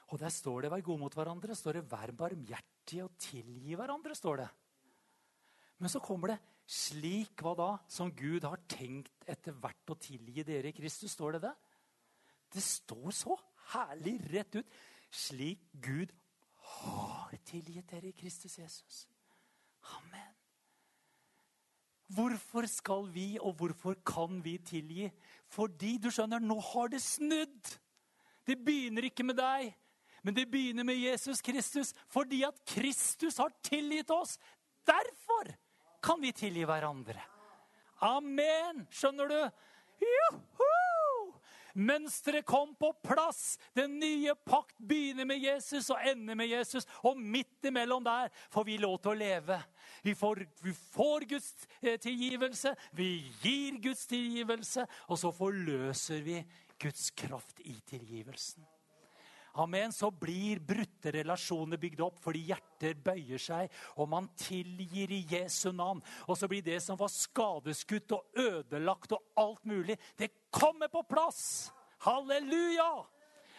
[0.08, 1.54] Og der står det 'vær god mot hverandre'.
[1.54, 4.14] står det 'vær barmhjertige og tilgi hverandre'.
[4.14, 4.48] står det.
[5.78, 10.42] Men så kommer det 'slik hva da, som Gud har tenkt etter hvert å tilgi
[10.42, 11.14] dere i Kristus'.
[11.14, 11.54] Står det det?
[12.52, 13.36] Det står så
[13.72, 14.78] herlig rett ut.
[15.10, 16.12] Slik Gud
[16.76, 19.06] har tilgitt dere i Kristus Jesus.
[19.96, 20.34] Amen.
[22.06, 25.10] Hvorfor skal vi, og hvorfor kan vi tilgi?
[25.50, 27.72] Fordi du skjønner, nå har det snudd.
[28.46, 29.72] Det begynner ikke med deg,
[30.22, 31.92] men det begynner med Jesus Kristus.
[32.10, 34.36] Fordi at Kristus har tilgitt oss.
[34.86, 35.50] Derfor
[36.02, 37.22] kan vi tilgi hverandre.
[38.04, 38.84] Amen!
[38.92, 39.38] Skjønner du?
[40.04, 40.72] Juhu!
[41.76, 43.58] Mønsteret kom på plass.
[43.76, 46.86] Den nye pakt begynner med Jesus og ender med Jesus.
[47.04, 49.58] Og midt imellom der får vi lov til å leve.
[50.04, 51.50] Vi får, vi får Guds
[51.82, 53.10] eh, tilgivelse, vi
[53.42, 56.40] gir Guds tilgivelse, og så forløser vi
[56.80, 58.64] Guds kraft i tilgivelsen.
[59.56, 65.22] Amen, så blir brutte relasjoner bygd opp fordi hjerter bøyer seg, og man tilgir i
[65.30, 66.02] Jesu navn.
[66.28, 71.06] Og så blir det som var skadeskutt og ødelagt og alt mulig, det kommer på
[71.08, 71.70] plass.
[72.04, 72.90] Halleluja!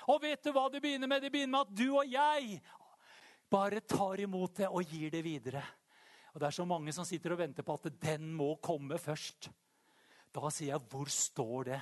[0.07, 1.25] Og vet du hva det begynner med?
[1.25, 2.62] Det begynner med at du og jeg
[3.49, 5.63] bare tar imot det og gir det videre.
[6.33, 9.49] Og Det er så mange som sitter og venter på at den må komme først.
[10.29, 11.79] Da sier jeg, hvor står det?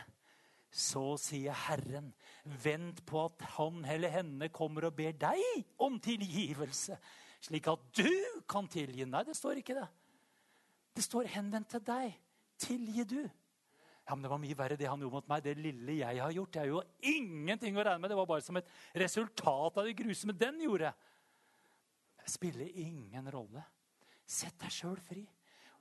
[0.75, 2.09] Så sier Herren,
[2.43, 5.39] vent på at han eller henne kommer og ber deg
[5.79, 6.97] om tilgivelse,
[7.47, 9.05] slik at du kan tilgi.
[9.07, 9.87] Nei, det står ikke det.
[10.95, 12.19] Det står 'henvendt til deg'.
[12.57, 13.29] Tilgi du.
[14.07, 15.43] Ja, men Det var mye verre det han gjorde mot meg.
[15.43, 16.53] Det lille jeg har gjort.
[16.53, 18.09] Det er jo ingenting å regne med.
[18.09, 20.93] Det var bare som et resultat av det grusomme den gjorde.
[22.21, 23.63] Det spiller ingen rolle.
[24.25, 25.25] Sett deg sjøl fri.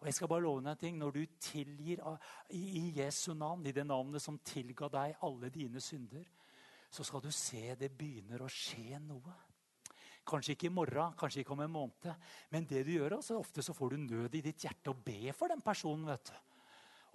[0.05, 0.97] Og jeg skal bare love deg en ting.
[1.01, 2.03] Når du tilgir
[2.53, 6.27] i Jesu navn, i det navnet som tilga deg alle dine synder,
[6.93, 9.33] så skal du se det begynner å skje noe.
[10.29, 12.29] Kanskje ikke i morgen, kanskje ikke om en måned.
[12.53, 15.33] Men det du gjør, altså, ofte så får du nød i ditt hjerte å be
[15.33, 16.05] for den personen.
[16.13, 16.37] vet du.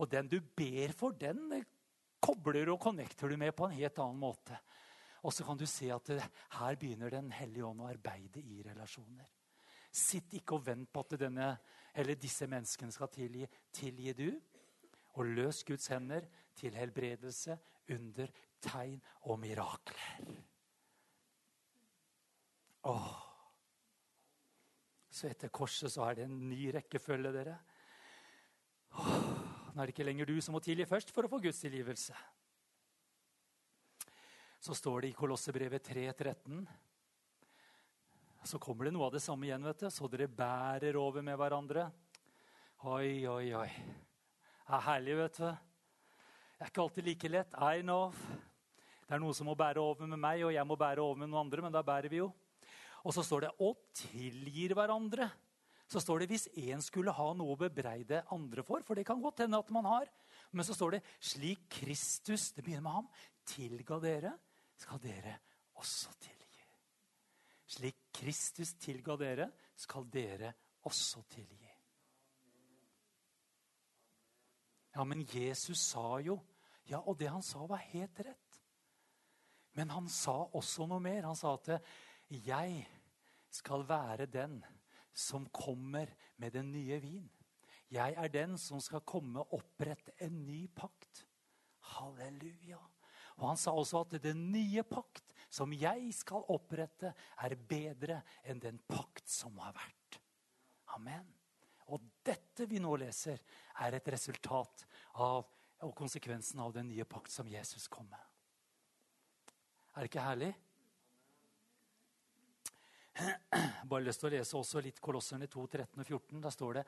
[0.01, 1.61] Og den du ber for, den
[2.19, 4.57] kobler og connecter du med på en helt annen måte.
[5.21, 6.09] Og så kan du se at
[6.57, 9.29] her begynner Den hellige ånd å arbeide i relasjoner.
[9.91, 11.49] Sitt ikke og vent på at denne,
[12.21, 13.47] disse menneskene skal tilgi.
[13.73, 14.29] Tilgi du,
[15.17, 17.57] og løs Guds hender til helbredelse,
[17.89, 18.29] under,
[18.61, 18.99] tegn
[19.31, 20.29] og mirakler.
[22.89, 23.09] Åh.
[25.09, 27.57] Så etter korset så er det en ny rekkefølge, dere.
[28.99, 29.15] Åh.
[29.73, 32.15] Nå er det ikke lenger du som må tilgi først for å få Guds tilgivelse.
[34.59, 36.63] Så står det i Kolossebrevet 3.13
[38.47, 39.65] så kommer det noe av det samme igjen.
[39.67, 39.89] vet du.
[39.91, 41.89] Så dere bærer over med hverandre.
[42.87, 43.67] Oi, oi, oi.
[43.67, 45.49] Det er herlig, vet du.
[45.49, 47.57] Det er ikke alltid like lett.
[47.59, 48.13] I know.
[49.03, 51.31] Det er noen som må bære over med meg, og jeg må bære over med
[51.31, 51.61] noen andre.
[51.65, 52.31] men da bærer vi jo.
[53.03, 55.31] Og så står det 'og tilgir hverandre'.
[55.87, 59.21] Så står det hvis én skulle ha noe å bebreide andre for, for det kan
[59.21, 60.05] godt hende at man har.
[60.51, 63.09] Men så står det 'slik Kristus' Det begynner med ham.
[63.45, 64.33] 'Tilga dere,
[64.77, 65.39] skal dere
[65.75, 66.38] også tilgi'.
[67.69, 70.53] Slik Kristus tilga dere, skal dere
[70.89, 71.69] også tilgi.
[74.95, 76.39] Ja, men Jesus sa jo
[76.89, 78.55] Ja, og det han sa, var helt rett.
[79.77, 81.27] Men han sa også noe mer.
[81.27, 81.83] Han sa at
[82.29, 82.87] 'jeg
[83.49, 84.65] skal være den
[85.13, 87.29] som kommer med den nye vin'.
[87.91, 91.27] Jeg er den som skal komme og opprette en ny pakt.
[91.79, 92.79] Halleluja.
[93.35, 98.61] Og Han sa også at den nye pakt som jeg skal opprette, er bedre enn
[98.61, 100.19] den pakt som har vært.
[100.95, 101.25] Amen.
[101.89, 103.41] Og dette vi nå leser,
[103.81, 104.85] er et resultat
[105.17, 105.47] av
[105.79, 108.25] og konsekvensen av den nye pakt som Jesus kom med.
[109.95, 110.51] Er det ikke herlig?
[113.89, 116.43] Bare lyst til å lese også litt Kolosserne 2, 13 og 14.
[116.43, 116.85] Da står det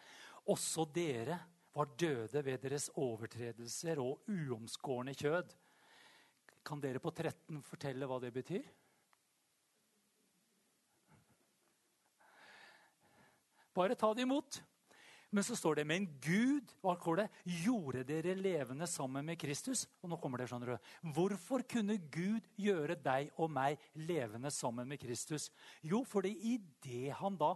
[0.51, 1.39] også dere
[1.71, 5.55] var døde ved deres overtredelser og uomskårne kjød
[6.65, 8.67] kan dere på 13 fortelle hva det betyr?
[13.75, 14.61] Bare ta det imot.
[15.31, 17.29] Men så står det men Gud hva det,
[17.63, 19.85] gjorde dere levende sammen med Kristus.
[20.03, 20.89] Og nå kommer det, skjønner du.
[21.15, 25.47] Hvorfor kunne Gud gjøre deg og meg levende sammen med Kristus?
[25.87, 27.53] Jo, fordi i det han da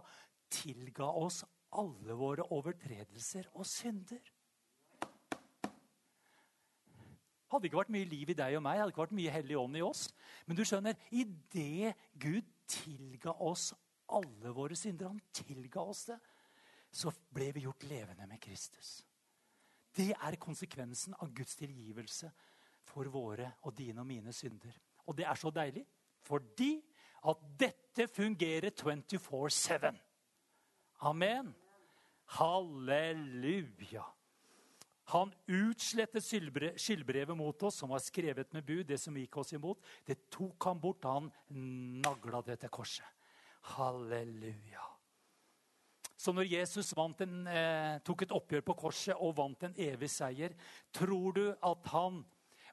[0.48, 1.42] tilga oss
[1.76, 4.24] alle våre overtredelser og synder.
[7.52, 9.78] Hadde ikke vært mye liv i deg og meg, hadde ikke vært mye hellig ånd
[9.78, 10.06] i oss.
[10.46, 13.70] Men du skjønner, idet Gud tilga oss
[14.14, 16.18] alle våre synder, han tilga oss det,
[16.96, 18.98] så ble vi gjort levende med Kristus.
[19.96, 22.30] Det er konsekvensen av Guds tilgivelse
[22.86, 24.74] for våre og dine og mine synder.
[25.06, 25.84] Og det er så deilig,
[26.26, 26.74] fordi
[27.26, 29.94] at dette fungerer 24-7.
[31.06, 31.54] Amen.
[32.38, 34.04] Halleluja.
[35.14, 39.78] Han utslettet skyldbrevet mot oss, som var skrevet med bud, det som gikk oss imot.
[40.02, 41.30] Det tok han bort, han
[42.02, 43.06] nagla det til korset.
[43.76, 44.82] Halleluja.
[46.16, 50.56] Så når Jesus en, eh, tok et oppgjør på korset og vant en evig seier,
[50.92, 52.24] tror du at han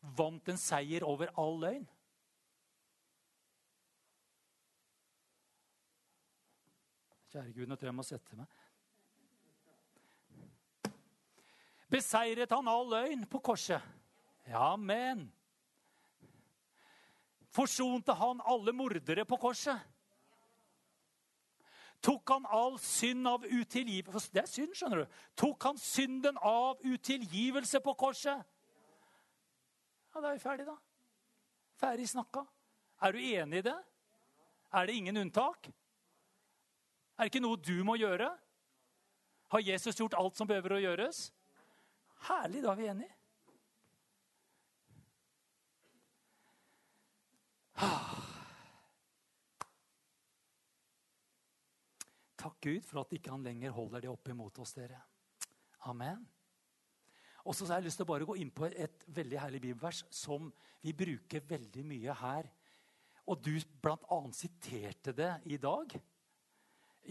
[0.01, 1.85] vant en seier over all løgn?
[7.33, 8.47] Kjære Gud, nå tror jeg jeg må sette meg.
[11.93, 13.81] Beseiret han all løgn på korset?
[14.49, 15.27] Ja, men
[17.53, 19.77] Forsonte han alle mordere på korset?
[22.03, 25.19] Tok han all synd av utilgivelse Det er synd, skjønner du.
[25.39, 28.41] Tok han synden av utilgivelse på korset?
[30.13, 30.75] Ja, da er vi ferdig, da.
[31.79, 32.43] Ferdig snakka.
[33.03, 33.77] Er du enig i det?
[34.73, 35.69] Er det ingen unntak?
[37.17, 38.27] Er det ikke noe du må gjøre?
[39.53, 41.27] Har Jesus gjort alt som behøver å gjøres?
[42.23, 43.15] Herlig, da er vi enige.
[52.43, 54.99] Takk Gud for at ikke han lenger holder det opp imot oss, dere.
[55.87, 56.25] Amen.
[57.43, 60.03] Og så har jeg lyst til å bare gå inn på et veldig herlig bibelvers
[60.11, 60.49] som
[60.83, 62.47] vi bruker veldig mye her.
[63.31, 64.19] Og du bl.a.
[64.35, 65.95] siterte det i dag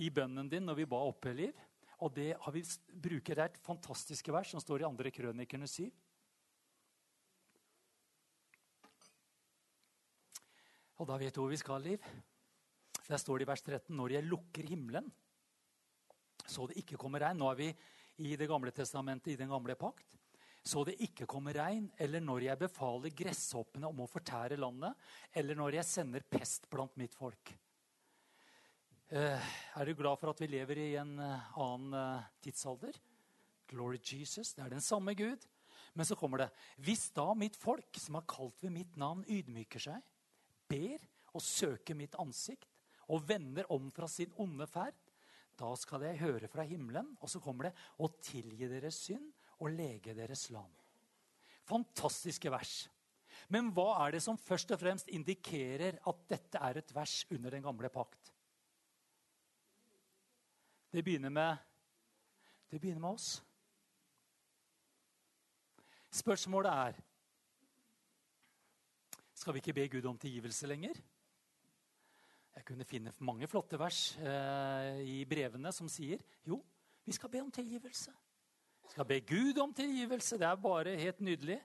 [0.01, 1.57] i bønnen din når vi ba oppe, Liv.
[2.03, 2.65] Og det har vi
[3.05, 5.87] bruker det er et fantastisk vers som står i andre krønikerne 7.
[10.99, 12.03] Og da vet du hvor vi skal, Liv.
[13.09, 15.09] Der står det i vers 13.: Når jeg lukker himmelen,
[16.47, 17.71] så det ikke kommer regn Nå er vi
[18.23, 20.19] i Det gamle testamentet, i den gamle pakt.
[20.63, 24.95] Så det ikke kommer regn, eller når jeg befaler gresshoppene om å fortære landet,
[25.35, 27.51] eller når jeg sender pest blant mitt folk.
[29.13, 32.97] Eh, er du glad for at vi lever i en eh, annen eh, tidsalder?
[33.69, 34.55] Glory Jesus.
[34.57, 35.45] Det er den samme Gud.
[35.93, 36.47] Men så kommer det.
[36.81, 40.01] Hvis da mitt folk, som har kalt ved mitt navn, ydmyker seg,
[40.65, 41.05] ber
[41.37, 42.71] og søker mitt ansikt
[43.13, 44.97] og vender om fra sin onde ferd,
[45.61, 49.29] da skal jeg høre fra himmelen, og så kommer det, og tilgi deres synd
[49.61, 50.73] og lege deres land.
[51.69, 52.87] Fantastiske vers.
[53.53, 57.53] Men hva er det som først og fremst indikerer at dette er et vers under
[57.53, 58.32] den gamle pakt?
[60.93, 61.57] Det begynner med,
[62.71, 63.43] det begynner med oss.
[66.11, 67.01] Spørsmålet er
[69.35, 71.01] Skal vi ikke be Gud om tilgivelse lenger?
[72.55, 76.61] Jeg kunne finne mange flotte vers eh, i brevene som sier jo,
[77.05, 78.13] vi skal be om tilgivelse.
[78.85, 80.39] Vi skal be Gud om tilgivelse.
[80.39, 81.59] Det er bare helt nydelig.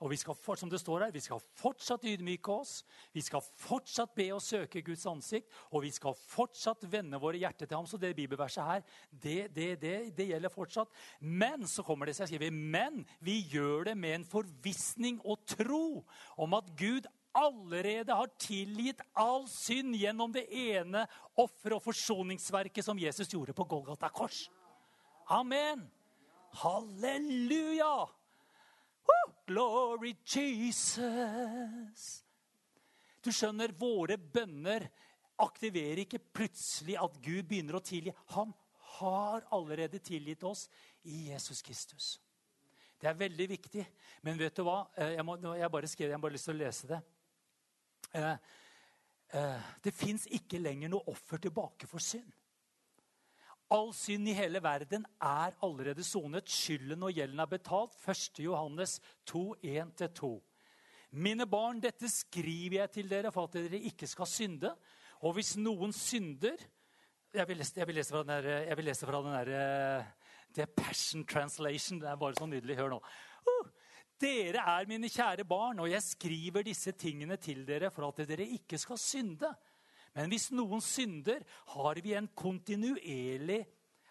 [0.00, 2.80] Og vi skal, som det står her, vi skal fortsatt ydmyke oss.
[3.12, 5.50] Vi skal fortsatt be og søke Guds ansikt.
[5.70, 7.88] Og vi skal fortsatt vende våre hjerter til ham.
[7.88, 10.92] Så det bibelverset her, det, det, det, det gjelder fortsatt.
[11.20, 16.04] Men så kommer det seg, skriver, men vi gjør det med en forvissning og tro
[16.40, 21.04] om at Gud allerede har tilgitt all synd gjennom det ene
[21.38, 24.48] offer- og forsoningsverket som Jesus gjorde på Golgata kors.
[25.30, 25.84] Amen.
[26.62, 28.19] Halleluja!
[29.50, 32.08] Glory Jesus.
[33.20, 34.86] Du skjønner, våre bønner
[35.40, 38.14] aktiverer ikke plutselig at Gud begynner å tilgi.
[38.36, 38.52] Han
[39.00, 40.68] har allerede tilgitt oss
[41.02, 42.18] i Jesus Kristus.
[43.00, 43.84] Det er veldig viktig.
[44.26, 44.82] Men vet du hva?
[44.96, 47.00] Eh, jeg, må, jeg bare skrev, jeg har bare lyst til å lese det.
[48.20, 48.34] Eh,
[49.40, 52.28] eh, det fins ikke lenger noe offer tilbake for synd.
[53.70, 56.50] All synd i hele verden er allerede sonet.
[56.50, 57.94] Skylden og gjelden er betalt.
[58.02, 58.40] 1.
[58.42, 58.96] Johannes
[59.30, 60.30] 2, 1-2.
[61.22, 64.74] Mine barn, dette skriver jeg til dere for at dere ikke skal synde.
[65.22, 66.58] Og hvis noen synder
[67.30, 69.48] Jeg vil lese, jeg vil lese fra den der, jeg vil lese fra den der,
[69.54, 70.06] eh,
[70.50, 72.00] det er Passion Translation.
[72.00, 72.74] Det er bare så nydelig.
[72.76, 72.96] Hør nå.
[73.46, 73.68] Uh,
[74.20, 78.48] dere er mine kjære barn, og jeg skriver disse tingene til dere for at dere
[78.50, 79.52] ikke skal synde.
[80.16, 81.44] Men hvis noen synder,
[81.74, 83.62] har vi kontinuerlig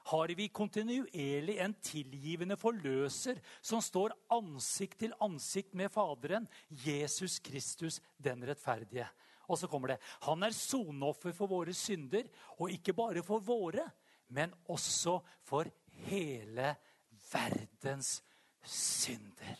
[0.10, 8.00] har vi kontinuerlig en tilgivende forløser som står ansikt til ansikt med Faderen, Jesus Kristus,
[8.18, 9.06] den rettferdige.
[9.50, 10.00] Og så kommer det.
[10.26, 12.26] Han er soneoffer for våre synder,
[12.58, 13.86] og ikke bare for våre,
[14.34, 15.70] men også for
[16.08, 16.74] hele
[17.30, 18.20] verdens
[18.66, 19.58] synder.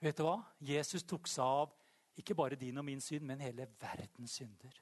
[0.00, 0.38] Vet du hva?
[0.64, 1.74] Jesus tok seg av
[2.16, 4.80] ikke bare din og min synd, men hele verdens synder.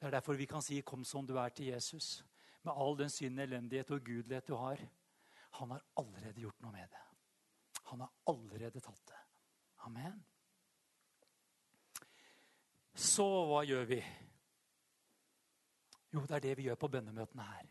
[0.00, 2.24] Det er derfor vi kan si 'kom som du er' til Jesus.
[2.62, 4.78] Med all den synd, elendighet og gudelighet du har.
[5.50, 7.02] Han har allerede gjort noe med det.
[7.84, 9.20] Han har allerede tatt det.
[9.78, 10.24] Amen.
[12.94, 14.04] Så hva gjør vi?
[16.14, 17.66] Jo, det er det vi gjør på bønnemøtene her.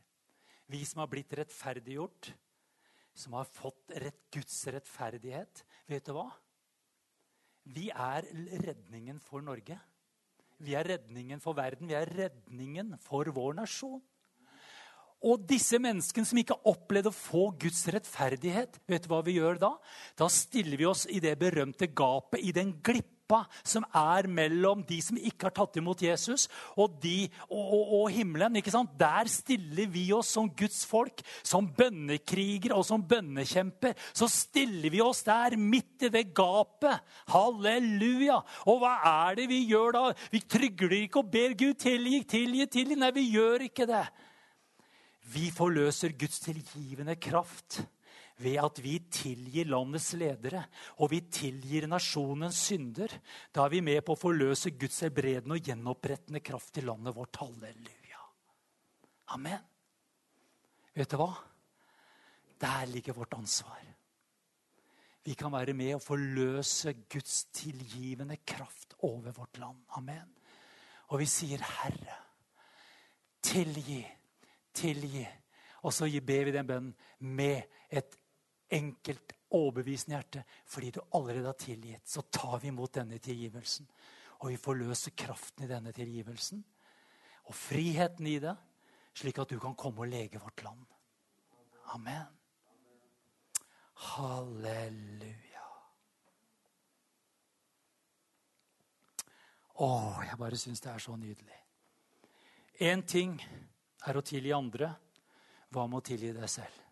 [0.68, 2.34] Vi som har blitt rettferdiggjort,
[3.14, 5.64] som har fått rett, Guds rettferdighet.
[5.88, 6.28] Vet du hva?
[7.64, 8.26] Vi er
[8.66, 9.78] redningen for Norge.
[10.64, 11.88] Vi er redningen for verden.
[11.88, 14.02] Vi er redningen for vår nasjon.
[15.24, 19.38] Og disse menneskene som ikke har opplevd å få Guds rettferdighet, vet du hva vi
[19.38, 19.70] gjør da?
[20.20, 24.84] Da stiller vi oss i det berømte gapet, i den glipp klippa som er mellom
[24.86, 28.60] de som ikke har tatt imot Jesus, og, de, og, og, og himmelen.
[28.98, 33.96] Der stiller vi oss som Guds folk, som bønnekrigere og som bønnekjemper.
[34.14, 37.02] Så stiller vi oss der midt i det gapet.
[37.32, 38.42] Halleluja!
[38.68, 38.98] Og hva
[39.30, 40.04] er det vi gjør da?
[40.32, 43.00] Vi trygler ikke og ber Gud tilgi, tilgi, tilgi.
[43.00, 44.06] Nei, vi gjør ikke det.
[45.34, 47.82] Vi forløser Guds tilgivende kraft
[48.42, 50.64] ved at vi tilgir landets ledere
[50.98, 53.12] og vi tilgir nasjonens synder.
[53.54, 57.38] Da er vi med på å forløse Guds helbredende og gjenopprettende kraft i landet vårt.
[57.44, 58.22] Halleluja.
[59.38, 59.62] Amen.
[60.94, 61.32] Vet du hva?
[62.64, 63.82] Der ligger vårt ansvar.
[65.24, 69.80] Vi kan være med og forløse Guds tilgivende kraft over vårt land.
[69.96, 70.34] Amen.
[71.08, 72.18] Og vi sier, 'Herre,
[73.42, 74.08] tilgi,
[74.74, 75.28] tilgi'.
[75.84, 78.18] Og så ber vi den bønnen med et
[78.74, 80.44] enkelt, overbevisende hjerte.
[80.66, 83.88] Fordi du allerede har tilgitt, så tar vi imot denne tilgivelsen.
[84.42, 86.64] Og vi forløser kraften i denne tilgivelsen
[87.44, 88.54] og friheten i det,
[89.16, 90.86] slik at du kan komme og lege vårt land.
[91.94, 92.28] Amen.
[94.14, 95.68] Halleluja.
[99.84, 99.90] Å,
[100.28, 101.60] jeg bare syns det er så nydelig.
[102.84, 103.38] Én ting
[104.08, 104.92] er å tilgi andre.
[105.74, 106.83] Hva med å tilgi deg selv?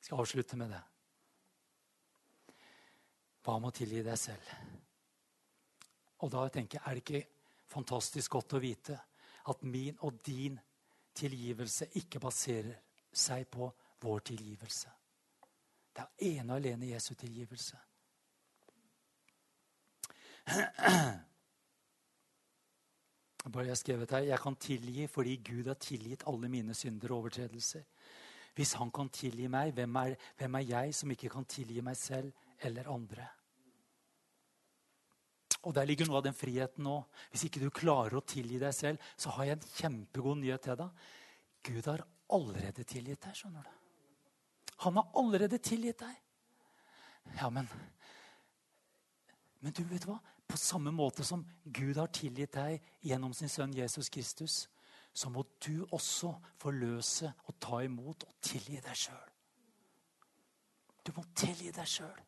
[0.00, 0.80] Jeg skal avslutte med det.
[3.44, 4.54] Hva med å tilgi deg selv?
[6.24, 7.22] Og da tenker jeg, er det ikke
[7.70, 8.96] fantastisk godt å vite
[9.52, 10.58] at min og din
[11.16, 12.80] tilgivelse ikke baserer
[13.12, 13.68] seg på
[14.00, 14.90] vår tilgivelse.
[15.92, 17.76] Det er ene og alene Jesu tilgivelse.
[23.50, 27.18] Bare jeg skrevet her, Jeg kan tilgi fordi Gud har tilgitt alle mine synder og
[27.18, 27.82] overtredelser.
[28.54, 31.96] Hvis han kan tilgi meg, hvem er, hvem er jeg som ikke kan tilgi meg
[31.96, 32.32] selv
[32.66, 33.28] eller andre?
[35.62, 36.96] Og Der ligger noe av den friheten nå.
[37.30, 40.78] Hvis ikke du klarer å tilgi deg selv, så har jeg en kjempegod nyhet til
[40.80, 41.04] deg.
[41.68, 43.36] Gud har allerede tilgitt deg.
[43.36, 43.72] skjønner du.
[44.86, 46.16] Han har allerede tilgitt deg.
[47.36, 47.68] Ja, men
[49.60, 50.16] Men du vet hva?
[50.48, 54.68] På samme måte som Gud har tilgitt deg gjennom sin sønn Jesus Kristus,
[55.12, 59.30] så må du også forløse og ta imot og tilgi deg sjøl.
[61.06, 62.26] Du må tilgi deg sjøl.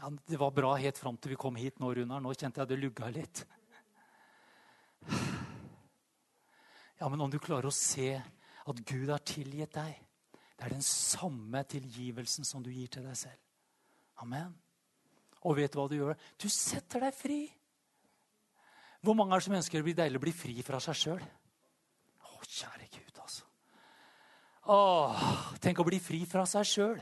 [0.00, 2.22] Ja, det var bra helt fram til vi kom hit nå, Runar.
[2.24, 3.44] Nå kjente jeg det lugga litt.
[7.02, 9.96] Ja, Men om du klarer å se at Gud har tilgitt deg
[10.54, 13.40] Det er den samme tilgivelsen som du gir til deg selv.
[14.22, 14.52] Amen.
[15.48, 16.18] Og vet du hva du gjør?
[16.38, 17.40] Du setter deg fri.
[19.02, 21.22] Hvor mange er det som ønsker det blir deilig å bli fri fra seg sjøl?
[22.22, 23.48] Å, kjære Gud, altså.
[24.70, 25.24] Åh,
[25.62, 27.00] tenk å bli fri fra seg sjøl.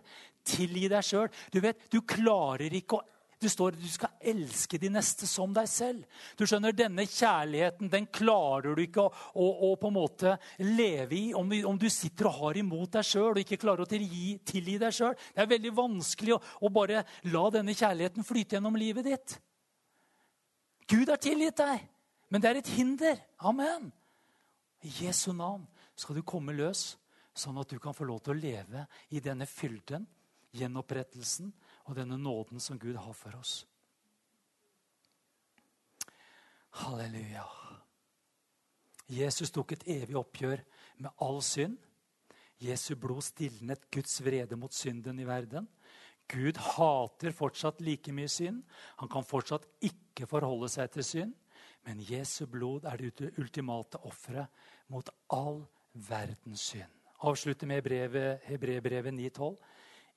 [0.49, 1.29] Tilgi deg sjøl.
[1.53, 3.05] Du vet, du klarer ikke å
[3.41, 6.05] det står at du skal elske de neste som deg selv.
[6.37, 11.17] Du skjønner, Denne kjærligheten den klarer du ikke å, å, å på en måte leve
[11.17, 14.35] i om, om, du sitter og har imot deg sjøl og ikke klarer å tilgi,
[14.45, 15.17] tilgi deg sjøl.
[15.17, 19.37] Det er veldig vanskelig å, å bare la denne kjærligheten flyte gjennom livet ditt.
[20.91, 21.89] Gud har tilgitt deg,
[22.29, 23.25] men det er et hinder.
[23.47, 23.89] Amen.
[24.85, 25.65] I Jesu navn
[25.97, 26.95] skal du komme løs,
[27.37, 28.85] sånn at du kan få lov til å leve
[29.15, 30.05] i denne fylden,
[30.57, 31.53] gjenopprettelsen
[31.91, 33.65] og denne nåden som Gud har for oss.
[36.81, 37.43] Halleluja.
[39.11, 40.63] Jesus tok et evig oppgjør
[41.03, 41.75] med all synd.
[42.63, 45.67] Jesu blod stilnet Guds vrede mot synden i verden.
[46.31, 48.63] Gud hater fortsatt like mye synd.
[49.03, 51.35] Han kan fortsatt ikke forholde seg til synd.
[51.89, 54.47] Men Jesu blod er det ultimate offeret
[54.93, 55.65] mot all
[56.07, 56.93] verdens synd.
[57.27, 57.83] Avslutter med
[58.47, 59.57] Hebreerbrevet 9,12.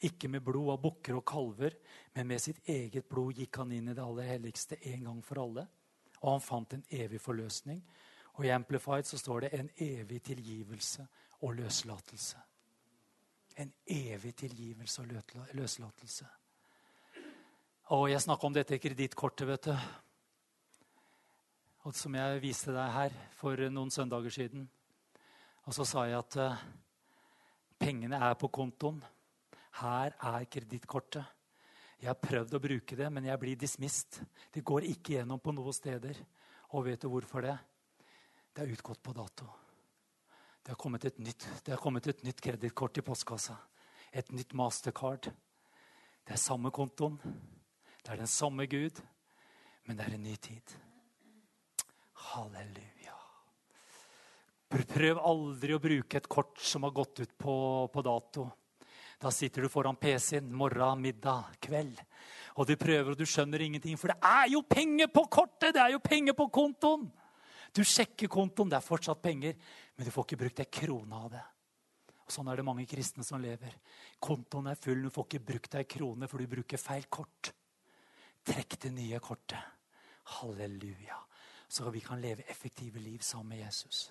[0.04, 1.78] Ikke med blod av bukker og kalver,
[2.16, 5.44] men med sitt eget blod gikk han inn i det aller helligste en gang for
[5.46, 5.68] alle.
[6.22, 7.82] Og han fant en evig forløsning.
[8.34, 11.06] Og i Amplified så står det en evig tilgivelse
[11.42, 12.38] og løslatelse.
[13.58, 15.12] En evig tilgivelse og
[15.54, 16.26] løslatelse.
[17.94, 19.76] Og jeg snakka om dette kredittkortet, vet du.
[21.84, 24.70] Og som jeg viste deg her for noen søndager siden.
[25.68, 26.64] Og så sa jeg at uh,
[27.80, 29.04] pengene er på kontoen.
[29.80, 31.26] Her er kredittkortet.
[32.04, 34.20] Jeg har prøvd å bruke det, men jeg blir dismissed.
[34.52, 36.18] Det går ikke gjennom på noen steder.
[36.76, 37.56] Og vet du hvorfor det?
[38.54, 39.48] Det er utgått på dato.
[40.64, 41.78] Det har kommet et nytt, det
[42.24, 43.56] nytt kredittkort i postkassa.
[44.12, 45.32] Et nytt mastercard.
[46.24, 47.18] Det er samme kontoen.
[48.04, 49.00] Det er den samme Gud,
[49.88, 50.76] men det er en ny tid.
[52.34, 53.16] Halleluja.
[54.74, 57.56] Prøv aldri å bruke et kort som har gått ut på,
[57.94, 58.48] på dato.
[59.24, 62.00] Da sitter du foran PC-en morgen, middag, kveld.
[62.60, 63.96] Og du prøver, og du skjønner ingenting.
[63.96, 65.72] For det er jo penger på kortet!
[65.78, 67.06] Det er jo penger på kontoen!
[67.74, 69.56] Du sjekker kontoen, det er fortsatt penger,
[69.96, 71.44] men du får ikke brukt ei krone av det.
[72.20, 73.78] Og Sånn er det mange kristne som lever.
[74.20, 77.54] Kontoen er full, du får ikke brukt ei krone, for du bruker feil kort.
[78.44, 79.88] Trekk det nye kortet.
[80.36, 81.22] Halleluja.
[81.72, 84.10] Så vi kan leve effektive liv sammen med Jesus.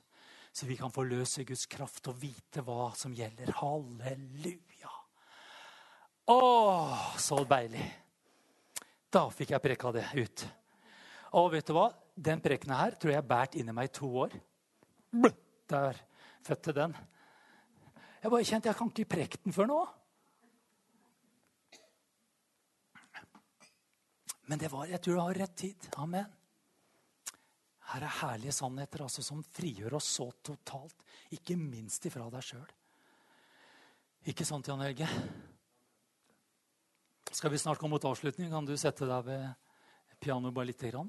[0.57, 3.53] Så vi kan forløse Guds kraft og vite hva som gjelder.
[3.61, 5.02] Halleluja.
[6.31, 6.39] Å,
[7.19, 7.85] så deilig.
[9.13, 10.45] Da fikk jeg preka det ut.
[11.39, 11.89] Og vet du hva?
[12.15, 14.37] Den prekena her tror jeg har båret inni meg i to år.
[15.73, 15.99] Der
[16.45, 16.95] fødte den.
[18.23, 19.81] Jeg bare kjente jeg kan ikke preke den før nå.
[24.51, 25.89] Men det var, jeg tror det har rett tid.
[26.03, 26.29] Amen.
[27.93, 31.03] Her er herlige sannheter altså, som frigjør oss så totalt.
[31.35, 32.69] Ikke minst ifra deg sjøl.
[34.31, 35.09] Ikke sant, Jan Helge?
[37.33, 38.51] Skal vi snart komme mot avslutning?
[38.53, 39.49] Kan du sette deg ved
[40.21, 41.09] pianoet bare lite grann?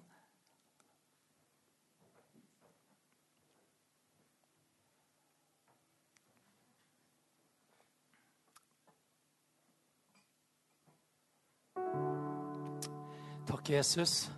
[13.43, 14.31] Takk, Jesus.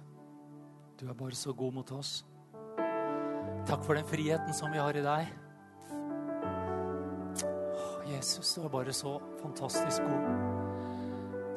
[0.97, 2.23] Du er bare så god mot oss.
[3.65, 5.33] Takk for den friheten som vi har i deg.
[8.09, 10.64] Jesus, du er bare så fantastisk god.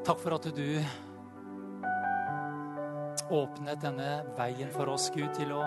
[0.09, 0.69] Takk for at du
[3.29, 4.07] åpnet denne
[4.39, 5.67] veien for oss, Gud, til å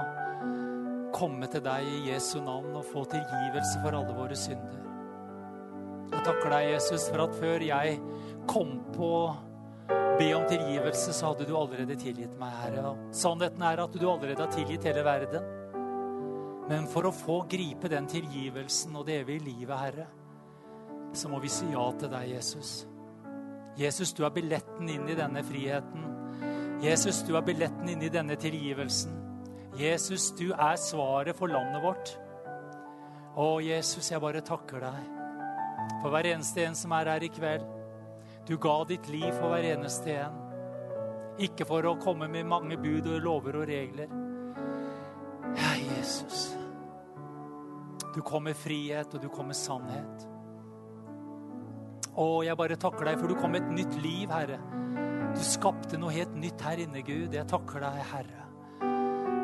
[1.13, 4.81] komme til deg i Jesu navn og få tilgivelse for alle våre synder.
[6.09, 8.01] Jeg takker deg, Jesus, for at før jeg
[8.49, 12.97] kom på å be om tilgivelse, så hadde du allerede tilgitt meg, Herre.
[13.13, 15.45] Sannheten er at du allerede har tilgitt hele verden.
[16.65, 20.13] Men for å få gripe den tilgivelsen og det evige livet, Herre,
[21.13, 22.79] så må vi si ja til deg, Jesus.
[23.79, 26.07] Jesus, du er billetten inn i denne friheten.
[26.81, 29.13] Jesus, du er billetten inn i denne tilgivelsen.
[29.79, 32.13] Jesus, du er svaret for landet vårt.
[33.39, 35.17] Å, Jesus, jeg bare takker deg
[36.01, 37.67] for hver eneste en som er her i kveld.
[38.47, 40.39] Du ga ditt liv for hver eneste en.
[41.41, 44.11] Ikke for å komme med mange bud og lover og regler.
[45.57, 46.49] Ja, Jesus.
[48.15, 50.27] Du kom med frihet, og du kom med sannhet.
[52.11, 54.59] Å, jeg bare takker deg, for du kom med et nytt liv, Herre.
[55.31, 57.31] Du skapte noe helt nytt her inne, Gud.
[57.37, 58.47] Jeg takker deg, Herre.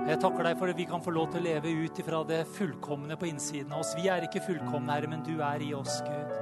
[0.07, 2.43] Jeg takker deg for at vi kan få lov til å leve ut ifra det
[2.57, 3.95] fullkomne på innsiden av oss.
[3.99, 6.37] Vi er ikke fullkomne, Herre, men du er i oss, Gud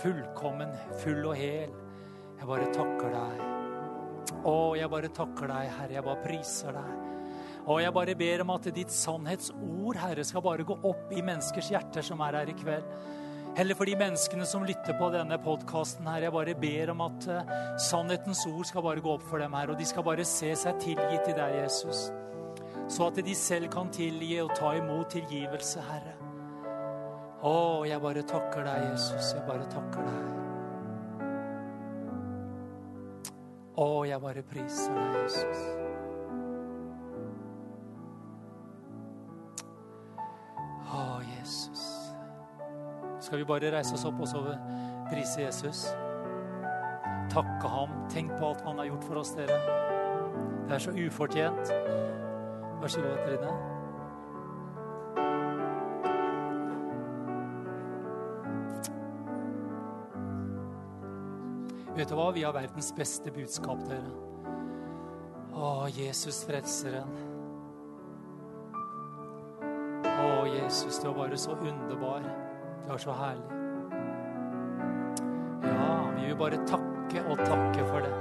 [0.00, 0.72] fullkommen,
[1.02, 1.74] full og hel.
[2.36, 3.44] Jeg bare takker deg.
[4.46, 5.96] Å, jeg bare takker deg, Herre.
[5.96, 7.04] Jeg bare priser deg.
[7.66, 11.72] Og jeg bare ber om at ditt sannhetsord, Herre, skal bare gå opp i menneskers
[11.72, 12.92] hjerter som er her i kveld.
[13.56, 16.26] Heller for de menneskene som lytter på denne podkasten her.
[16.26, 19.72] Jeg bare ber om at uh, sannhetens ord skal bare gå opp for dem her,
[19.72, 22.10] og de skal bare se seg tilgitt i deg, Jesus.
[22.92, 26.12] Så at de selv kan tilgi og ta imot tilgivelse, Herre.
[27.48, 27.56] Å,
[27.88, 29.32] jeg bare takker deg, Jesus.
[29.32, 30.22] Jeg bare takker deg.
[33.80, 35.66] Å, jeg bare priser deg, Jesus.
[43.26, 44.40] Skal vi bare reise oss opp og så
[45.10, 45.80] prise Jesus?
[47.32, 47.90] Takke ham.
[48.12, 49.56] Tenk på alt han har gjort for oss, dere.
[50.68, 51.72] Det er så ufortjent.
[52.78, 53.50] Vær så god, Trine.
[61.96, 62.30] Vet du hva?
[62.30, 64.14] Vi har verdens beste budskap, dere.
[65.50, 67.22] Å, Jesus frelseren.
[70.14, 72.45] Å, Jesus, du er bare så underbar.
[72.86, 73.42] Du er så herlig.
[75.62, 78.14] Ja, vi vil bare takke og takke for det.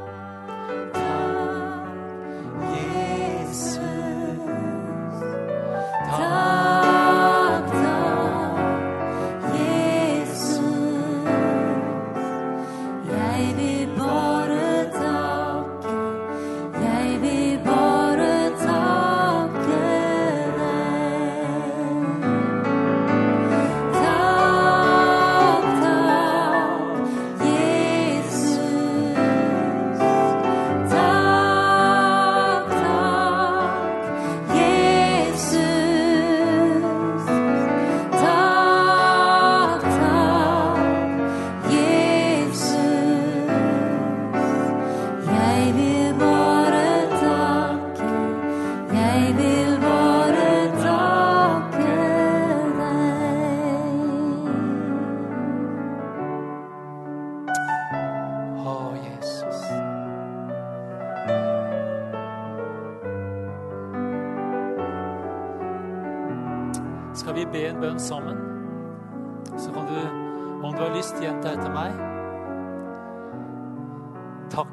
[2.75, 3.47] Jeg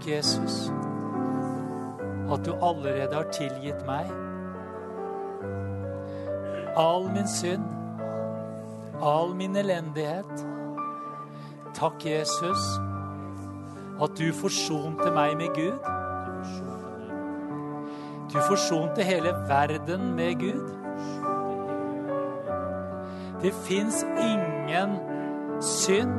[0.08, 0.70] Jesus,
[2.32, 4.10] at du allerede har tilgitt meg
[6.76, 7.64] all min synd,
[9.02, 10.46] all min elendighet.
[11.74, 12.80] Takk, Jesus,
[14.02, 15.78] at du forsonte meg med Gud.
[18.32, 20.70] Du forsonte hele verden med Gud.
[23.42, 24.96] Det fins ingen
[25.60, 26.14] synd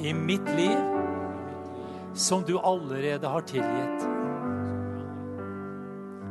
[0.00, 0.91] i mitt liv
[2.14, 4.08] som du allerede har tilgitt.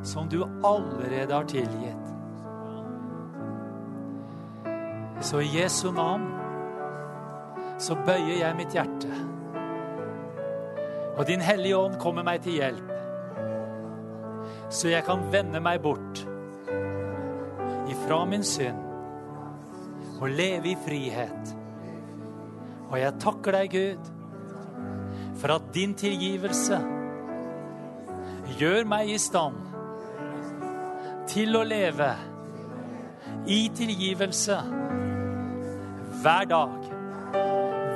[0.04, 2.08] Som du allerede har tilgitt.
[5.22, 6.26] Så i Jesu navn
[7.82, 9.10] så bøyer jeg mitt hjerte.
[11.18, 12.88] Og Din Hellige Ånd kommer meg til hjelp,
[14.72, 16.24] så jeg kan vende meg bort
[17.92, 18.80] ifra min synd
[20.22, 21.54] og leve i frihet.
[22.92, 24.10] Og jeg takker deg, Gud,
[25.42, 26.78] for at din tilgivelse
[28.60, 29.56] gjør meg i stand
[31.32, 32.10] til å leve
[33.50, 34.58] i tilgivelse
[36.22, 36.76] hver dag.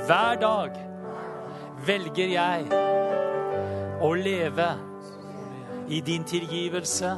[0.08, 0.80] Hver dag
[1.86, 2.80] velger jeg
[4.02, 4.70] å leve
[5.90, 7.12] i din tilgivelse.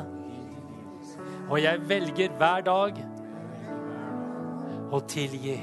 [1.48, 3.00] Og jeg velger hver dag
[4.92, 5.62] å tilgi.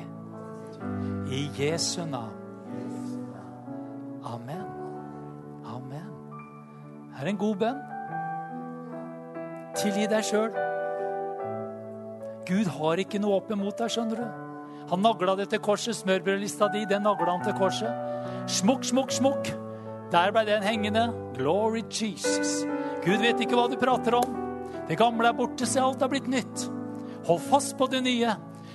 [1.28, 2.43] I Jesu navn.
[4.34, 4.64] Amen.
[5.64, 6.08] Amen.
[7.14, 7.82] Det er en god bønn.
[9.78, 10.54] Tilgi deg sjøl.
[12.48, 14.26] Gud har ikke noe opp imot deg, skjønner du.
[14.90, 15.96] Han nagla det til korset.
[15.96, 17.90] Smørbrødlista di, den nagla han til korset.
[18.50, 19.52] Smukk, smukk, smukk.
[20.12, 21.08] Der ble den hengende.
[21.38, 22.64] Glory Jesus.
[23.04, 24.40] Gud vet ikke hva du prater om.
[24.88, 26.68] Det gamle er borte, se alt er blitt nytt.
[27.24, 28.34] Hold fast på det nye.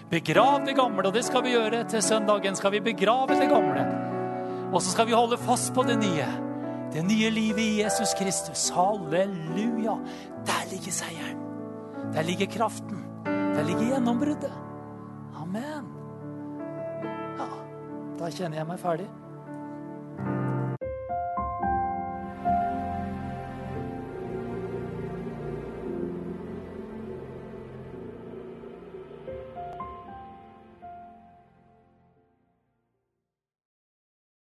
[0.09, 2.57] Begrav det gamle, og det skal vi gjøre til søndagen.
[2.57, 4.08] Skal vi begrave det gamle.
[4.69, 6.27] Og så skal vi holde fast på det nye.
[6.93, 8.69] Det nye livet i Jesus Kristus.
[8.73, 9.95] Halleluja.
[10.45, 11.39] Der ligger seieren.
[12.13, 13.05] Der ligger kraften.
[13.25, 14.53] Der ligger gjennombruddet.
[15.41, 15.89] Amen.
[17.39, 17.49] Ja,
[18.19, 19.09] da kjenner jeg meg ferdig.